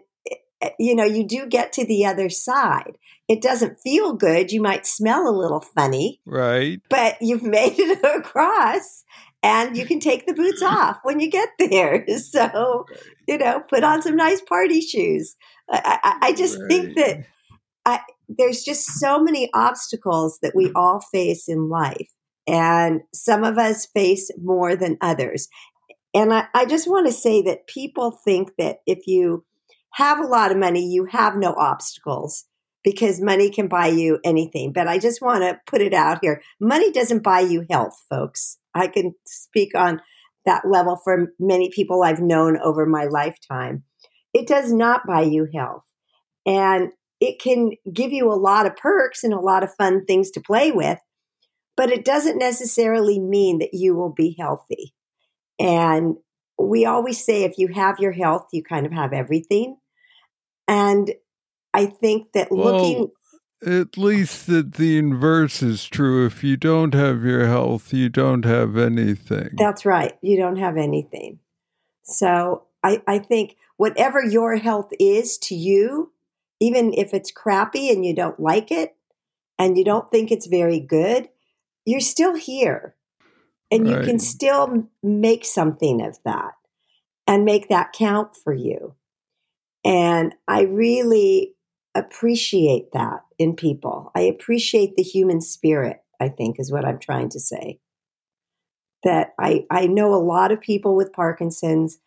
eh, 0.61 0.69
you 0.77 0.95
know, 0.95 1.03
you 1.03 1.27
do 1.27 1.47
get 1.47 1.73
to 1.73 1.85
the 1.85 2.05
other 2.05 2.29
side 2.29 2.97
it 3.31 3.41
doesn't 3.41 3.79
feel 3.79 4.11
good. 4.11 4.51
You 4.51 4.61
might 4.61 4.85
smell 4.85 5.25
a 5.25 5.31
little 5.31 5.61
funny. 5.61 6.19
Right. 6.25 6.81
But 6.89 7.15
you've 7.21 7.43
made 7.43 7.79
it 7.79 8.03
across 8.19 9.05
and 9.41 9.77
you 9.77 9.85
can 9.85 10.01
take 10.01 10.27
the 10.27 10.33
boots 10.33 10.61
off 10.65 10.97
when 11.03 11.21
you 11.21 11.29
get 11.29 11.47
there. 11.57 12.05
So, 12.17 12.85
you 13.29 13.37
know, 13.37 13.61
put 13.61 13.85
on 13.85 14.01
some 14.01 14.17
nice 14.17 14.41
party 14.41 14.81
shoes. 14.81 15.37
I, 15.69 15.99
I, 16.03 16.27
I 16.27 16.33
just 16.33 16.59
right. 16.59 16.69
think 16.69 16.95
that 16.97 17.25
I, 17.85 18.01
there's 18.27 18.63
just 18.63 18.99
so 18.99 19.23
many 19.23 19.49
obstacles 19.53 20.37
that 20.41 20.53
we 20.53 20.69
all 20.75 20.99
face 20.99 21.47
in 21.47 21.69
life. 21.69 22.09
And 22.47 22.99
some 23.13 23.45
of 23.45 23.57
us 23.57 23.85
face 23.85 24.29
more 24.41 24.75
than 24.75 24.97
others. 24.99 25.47
And 26.13 26.33
I, 26.33 26.47
I 26.53 26.65
just 26.65 26.89
want 26.89 27.07
to 27.07 27.13
say 27.13 27.41
that 27.43 27.67
people 27.67 28.11
think 28.11 28.51
that 28.57 28.79
if 28.85 29.07
you 29.07 29.45
have 29.93 30.19
a 30.19 30.27
lot 30.27 30.51
of 30.51 30.57
money, 30.57 30.85
you 30.85 31.05
have 31.05 31.37
no 31.37 31.53
obstacles 31.53 32.45
because 32.83 33.21
money 33.21 33.49
can 33.49 33.67
buy 33.67 33.87
you 33.87 34.19
anything. 34.23 34.73
But 34.73 34.87
I 34.87 34.97
just 34.97 35.21
want 35.21 35.43
to 35.43 35.59
put 35.67 35.81
it 35.81 35.93
out 35.93 36.19
here. 36.21 36.41
Money 36.59 36.91
doesn't 36.91 37.23
buy 37.23 37.41
you 37.41 37.65
health, 37.69 37.97
folks. 38.09 38.57
I 38.73 38.87
can 38.87 39.13
speak 39.25 39.75
on 39.75 40.01
that 40.45 40.63
level 40.65 40.99
for 41.03 41.33
many 41.39 41.69
people 41.69 42.03
I've 42.03 42.21
known 42.21 42.57
over 42.57 42.85
my 42.85 43.05
lifetime. 43.05 43.83
It 44.33 44.47
does 44.47 44.71
not 44.71 45.05
buy 45.05 45.21
you 45.21 45.47
health. 45.53 45.83
And 46.45 46.91
it 47.19 47.39
can 47.39 47.71
give 47.93 48.11
you 48.11 48.31
a 48.31 48.33
lot 48.33 48.65
of 48.65 48.75
perks 48.75 49.23
and 49.23 49.33
a 49.33 49.39
lot 49.39 49.63
of 49.63 49.75
fun 49.75 50.05
things 50.05 50.31
to 50.31 50.41
play 50.41 50.71
with, 50.71 50.97
but 51.77 51.91
it 51.91 52.03
doesn't 52.03 52.39
necessarily 52.39 53.19
mean 53.19 53.59
that 53.59 53.73
you 53.73 53.95
will 53.95 54.11
be 54.11 54.35
healthy. 54.39 54.95
And 55.59 56.15
we 56.57 56.85
always 56.85 57.23
say 57.23 57.43
if 57.43 57.59
you 57.59 57.67
have 57.67 57.99
your 57.99 58.11
health, 58.11 58.47
you 58.51 58.63
kind 58.63 58.87
of 58.87 58.91
have 58.91 59.13
everything. 59.13 59.77
And 60.67 61.11
I 61.73 61.85
think 61.85 62.33
that 62.33 62.51
well, 62.51 62.77
looking. 62.77 63.11
At 63.63 63.95
least 63.95 64.47
that 64.47 64.73
the 64.73 64.97
inverse 64.97 65.61
is 65.61 65.85
true. 65.85 66.25
If 66.25 66.43
you 66.43 66.57
don't 66.57 66.95
have 66.95 67.23
your 67.23 67.45
health, 67.45 67.93
you 67.93 68.09
don't 68.09 68.43
have 68.43 68.75
anything. 68.75 69.51
That's 69.53 69.85
right. 69.85 70.17
You 70.21 70.35
don't 70.37 70.55
have 70.55 70.77
anything. 70.77 71.39
So 72.01 72.63
I, 72.83 73.03
I 73.07 73.19
think 73.19 73.57
whatever 73.77 74.23
your 74.23 74.55
health 74.55 74.91
is 74.99 75.37
to 75.39 75.55
you, 75.55 76.11
even 76.59 76.93
if 76.93 77.13
it's 77.13 77.31
crappy 77.31 77.89
and 77.91 78.03
you 78.03 78.15
don't 78.15 78.39
like 78.39 78.71
it 78.71 78.95
and 79.59 79.77
you 79.77 79.85
don't 79.85 80.09
think 80.09 80.31
it's 80.31 80.47
very 80.47 80.79
good, 80.79 81.29
you're 81.85 81.99
still 81.99 82.35
here. 82.35 82.95
And 83.69 83.87
right. 83.87 83.99
you 83.99 84.05
can 84.05 84.19
still 84.19 84.87
make 85.01 85.45
something 85.45 86.01
of 86.01 86.17
that 86.25 86.53
and 87.25 87.45
make 87.45 87.69
that 87.69 87.93
count 87.93 88.35
for 88.35 88.53
you. 88.53 88.95
And 89.85 90.35
I 90.47 90.61
really 90.61 91.55
appreciate 91.95 92.91
that 92.93 93.21
in 93.37 93.55
people. 93.55 94.11
I 94.15 94.21
appreciate 94.21 94.95
the 94.95 95.03
human 95.03 95.41
spirit, 95.41 95.97
I 96.19 96.29
think, 96.29 96.59
is 96.59 96.71
what 96.71 96.85
I'm 96.85 96.99
trying 96.99 97.29
to 97.29 97.39
say. 97.39 97.79
That 99.03 99.33
I, 99.39 99.65
I 99.69 99.87
know 99.87 100.13
a 100.13 100.23
lot 100.23 100.51
of 100.51 100.61
people 100.61 100.95
with 100.95 101.13
Parkinson's. 101.13 101.99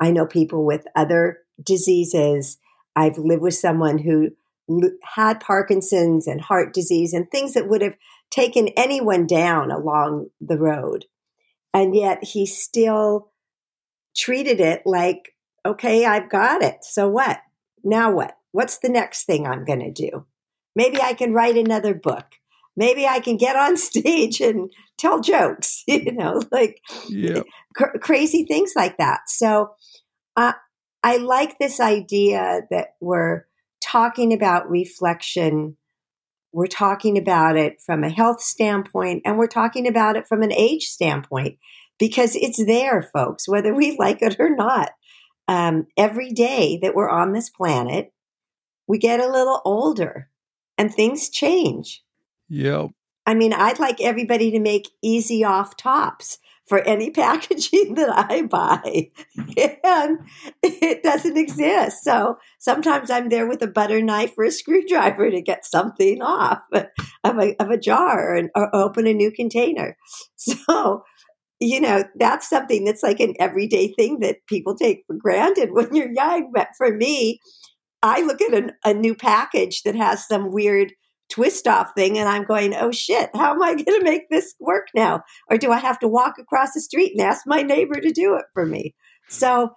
I 0.00 0.10
know 0.10 0.26
people 0.26 0.64
with 0.64 0.86
other 0.94 1.38
diseases. 1.62 2.58
I've 2.94 3.18
lived 3.18 3.42
with 3.42 3.54
someone 3.54 3.98
who 3.98 4.30
had 5.02 5.40
Parkinson's 5.40 6.26
and 6.26 6.40
heart 6.40 6.74
disease 6.74 7.12
and 7.12 7.30
things 7.30 7.54
that 7.54 7.68
would 7.68 7.82
have 7.82 7.96
taken 8.30 8.68
anyone 8.76 9.26
down 9.26 9.70
along 9.70 10.28
the 10.40 10.58
road. 10.58 11.06
And 11.72 11.94
yet 11.94 12.22
he 12.22 12.46
still 12.46 13.30
treated 14.16 14.60
it 14.60 14.82
like, 14.84 15.34
okay, 15.64 16.04
I've 16.04 16.30
got 16.30 16.62
it. 16.62 16.78
So 16.82 17.08
what? 17.08 17.40
Now 17.84 18.10
what? 18.10 18.36
What's 18.56 18.78
the 18.78 18.88
next 18.88 19.24
thing 19.24 19.46
I'm 19.46 19.66
going 19.66 19.80
to 19.80 19.92
do? 19.92 20.24
Maybe 20.74 20.98
I 20.98 21.12
can 21.12 21.34
write 21.34 21.58
another 21.58 21.92
book. 21.92 22.24
Maybe 22.74 23.06
I 23.06 23.20
can 23.20 23.36
get 23.36 23.54
on 23.54 23.76
stage 23.76 24.40
and 24.40 24.72
tell 24.96 25.20
jokes, 25.20 25.82
you 25.86 26.10
know, 26.12 26.40
like 26.50 26.80
yeah. 27.06 27.42
cr- 27.74 27.98
crazy 28.00 28.46
things 28.46 28.72
like 28.74 28.96
that. 28.96 29.28
So 29.28 29.74
uh, 30.36 30.54
I 31.02 31.18
like 31.18 31.58
this 31.58 31.80
idea 31.80 32.62
that 32.70 32.94
we're 32.98 33.44
talking 33.82 34.32
about 34.32 34.70
reflection. 34.70 35.76
We're 36.50 36.66
talking 36.66 37.18
about 37.18 37.58
it 37.58 37.82
from 37.84 38.04
a 38.04 38.08
health 38.08 38.40
standpoint 38.40 39.20
and 39.26 39.36
we're 39.36 39.48
talking 39.48 39.86
about 39.86 40.16
it 40.16 40.26
from 40.26 40.40
an 40.40 40.54
age 40.54 40.84
standpoint 40.84 41.58
because 41.98 42.34
it's 42.34 42.64
there, 42.64 43.02
folks, 43.02 43.46
whether 43.46 43.74
we 43.74 43.96
like 43.98 44.22
it 44.22 44.36
or 44.38 44.48
not. 44.48 44.92
Um, 45.46 45.88
every 45.98 46.32
day 46.32 46.78
that 46.80 46.94
we're 46.94 47.10
on 47.10 47.32
this 47.32 47.50
planet, 47.50 48.14
we 48.86 48.98
get 48.98 49.20
a 49.20 49.30
little 49.30 49.60
older 49.64 50.28
and 50.78 50.92
things 50.92 51.28
change. 51.28 52.02
Yep. 52.48 52.90
I 53.26 53.34
mean, 53.34 53.52
I'd 53.52 53.80
like 53.80 54.00
everybody 54.00 54.50
to 54.52 54.60
make 54.60 54.88
easy 55.02 55.42
off 55.42 55.76
tops 55.76 56.38
for 56.66 56.80
any 56.80 57.10
packaging 57.12 57.94
that 57.94 58.30
I 58.30 58.42
buy. 58.42 59.10
And 59.84 60.18
it 60.62 61.02
doesn't 61.02 61.36
exist. 61.36 62.02
So 62.02 62.38
sometimes 62.58 63.10
I'm 63.10 63.28
there 63.28 63.46
with 63.46 63.62
a 63.62 63.68
butter 63.68 64.02
knife 64.02 64.34
or 64.36 64.44
a 64.44 64.50
screwdriver 64.50 65.30
to 65.30 65.40
get 65.40 65.64
something 65.64 66.20
off 66.20 66.58
of 66.72 67.38
a, 67.38 67.54
of 67.62 67.70
a 67.70 67.78
jar 67.78 68.34
and, 68.34 68.50
or 68.54 68.74
open 68.74 69.06
a 69.06 69.14
new 69.14 69.30
container. 69.30 69.96
So, 70.36 71.04
you 71.60 71.80
know, 71.80 72.04
that's 72.16 72.48
something 72.48 72.84
that's 72.84 73.02
like 73.02 73.20
an 73.20 73.34
everyday 73.38 73.92
thing 73.92 74.18
that 74.20 74.46
people 74.46 74.74
take 74.74 75.04
for 75.06 75.16
granted 75.16 75.70
when 75.72 75.94
you're 75.94 76.12
young. 76.12 76.50
But 76.52 76.68
for 76.76 76.92
me, 76.94 77.40
I 78.02 78.22
look 78.22 78.40
at 78.40 78.54
a, 78.54 78.72
a 78.84 78.94
new 78.94 79.14
package 79.14 79.82
that 79.82 79.94
has 79.94 80.26
some 80.26 80.52
weird 80.52 80.92
twist 81.28 81.66
off 81.66 81.92
thing 81.96 82.18
and 82.18 82.28
I'm 82.28 82.44
going, 82.44 82.74
oh 82.74 82.92
shit, 82.92 83.30
how 83.34 83.52
am 83.52 83.62
I 83.62 83.74
going 83.82 84.00
to 84.00 84.04
make 84.04 84.28
this 84.30 84.54
work 84.60 84.88
now? 84.94 85.22
Or 85.50 85.58
do 85.58 85.72
I 85.72 85.78
have 85.78 85.98
to 86.00 86.08
walk 86.08 86.34
across 86.38 86.72
the 86.72 86.80
street 86.80 87.12
and 87.12 87.20
ask 87.20 87.42
my 87.46 87.62
neighbor 87.62 88.00
to 88.00 88.10
do 88.10 88.36
it 88.36 88.44
for 88.54 88.64
me? 88.64 88.94
So, 89.28 89.70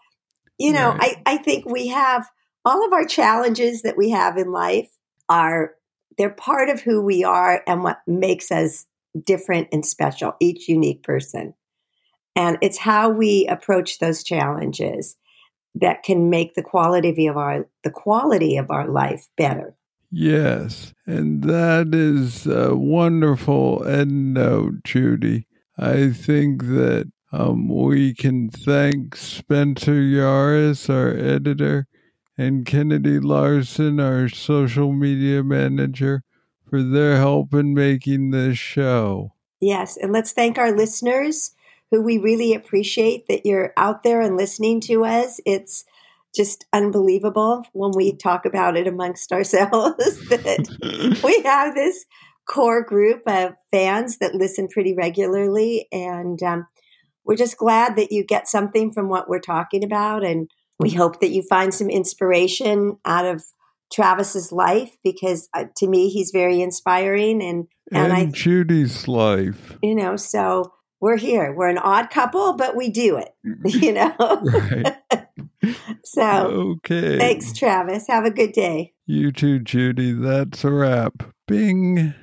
you 0.58 0.74
know, 0.74 0.92
right. 0.92 1.18
I, 1.26 1.34
I 1.34 1.38
think 1.38 1.66
we 1.66 1.88
have 1.88 2.28
all 2.66 2.86
of 2.86 2.94
our 2.94 3.06
challenges 3.06 3.82
that 3.82 3.98
we 3.98 4.12
have 4.12 4.38
in 4.38 4.52
life 4.52 4.90
are, 5.28 5.72
they're 6.18 6.30
part 6.30 6.70
of 6.70 6.82
who 6.82 7.02
we 7.02 7.24
are 7.24 7.64
and 7.66 7.84
what 7.84 8.00
makes 8.06 8.52
us 8.52 8.86
different 9.26 9.70
and 9.72 9.86
special, 9.86 10.34
each 10.40 10.68
unique 10.68 11.02
person. 11.02 11.54
And 12.36 12.58
it's 12.62 12.78
how 12.78 13.10
we 13.10 13.48
approach 13.48 14.00
those 14.00 14.24
challenges 14.24 15.16
that 15.76 16.04
can 16.04 16.30
make 16.30 16.56
the 16.56 16.64
quality 16.64 17.28
of 17.28 17.38
our 17.38 17.68
the 17.84 17.92
quality 17.92 18.58
of 18.58 18.70
our 18.72 18.88
life 18.88 19.28
better. 19.38 19.76
Yes, 20.12 20.94
and 21.06 21.44
that 21.44 21.94
is 21.94 22.48
a 22.48 22.76
wonderful 22.76 23.84
end 23.86 24.34
note, 24.34 24.84
Judy. 24.84 25.46
I 25.78 26.10
think 26.10 26.64
that 26.64 27.12
um, 27.32 27.70
we 27.70 28.16
can 28.16 28.50
thank 28.50 29.16
Spencer 29.16 29.94
Yaris, 29.94 30.90
our 30.90 31.10
editor, 31.12 31.88
and 32.38 32.66
Kennedy 32.66 33.20
Larson, 33.20 34.00
our 34.00 34.30
social 34.30 34.94
media 34.94 35.44
manager, 35.44 36.24
for 36.68 36.82
their 36.82 37.18
help 37.18 37.54
in 37.54 37.74
making 37.76 38.32
this 38.32 38.58
show. 38.58 39.34
Yes, 39.60 39.96
and 39.98 40.12
let's 40.12 40.32
thank 40.32 40.58
our 40.58 40.76
listeners 40.76 41.52
who 41.92 42.02
we 42.02 42.18
really 42.18 42.54
appreciate 42.54 43.28
that 43.28 43.46
you're 43.46 43.74
out 43.78 44.04
there 44.04 44.22
and 44.22 44.38
listening 44.38 44.82
to 44.82 45.06
us. 45.06 45.40
It's 45.46 45.86
just 46.36 46.66
unbelievable 46.72 47.66
when 47.74 47.92
we 47.96 48.16
talk 48.16 48.46
about 48.46 48.78
it 48.78 48.88
amongst 48.88 49.32
ourselves 49.34 49.98
that 50.30 51.20
we 51.24 51.42
have 51.44 51.74
this 51.76 52.06
core 52.48 52.84
group 52.84 53.22
of 53.28 53.54
fans 53.72 54.18
that 54.18 54.36
listen 54.36 54.68
pretty 54.68 54.94
regularly. 54.94 55.88
And 55.92 56.42
um, 56.44 56.68
we're 57.24 57.36
just 57.36 57.58
glad 57.58 57.96
that 57.96 58.12
you 58.12 58.24
get 58.24 58.48
something 58.48 58.92
from 58.92 59.08
what 59.08 59.30
we're 59.30 59.40
talking 59.40 59.84
about. 59.84 60.24
And 60.24 60.50
we 60.80 60.92
hope 60.92 61.20
that 61.22 61.30
you 61.30 61.44
find 61.44 61.74
some 61.74 61.90
inspiration 61.90 62.98
out 63.06 63.26
of 63.26 63.44
Travis's 63.92 64.52
life 64.52 64.98
because 65.04 65.50
uh, 65.54 65.66
to 65.78 65.88
me, 65.88 66.10
he's 66.10 66.32
very 66.32 66.62
inspiring. 66.62 67.42
And, 67.42 67.68
and, 67.92 68.12
and 68.12 68.14
I, 68.14 68.26
Judy's 68.28 69.08
life. 69.08 69.78
You 69.84 69.96
know, 69.96 70.16
so 70.16 70.74
we're 71.00 71.18
here. 71.18 71.54
We're 71.54 71.70
an 71.70 71.78
odd 71.78 72.10
couple, 72.10 72.54
but 72.54 72.76
we 72.76 72.90
do 72.90 73.18
it, 73.18 73.30
mm-hmm. 73.46 73.84
you 73.84 73.94
know? 73.94 75.74
so, 76.04 76.24
okay. 76.86 77.18
Thanks, 77.18 77.54
Travis. 77.54 78.08
Have 78.08 78.26
a 78.26 78.32
good 78.32 78.52
day. 78.52 78.94
You 79.06 79.32
too, 79.32 79.60
Judy. 79.60 80.12
That's 80.12 80.64
a 80.64 80.72
wrap. 80.72 81.24
Bing. 81.48 82.14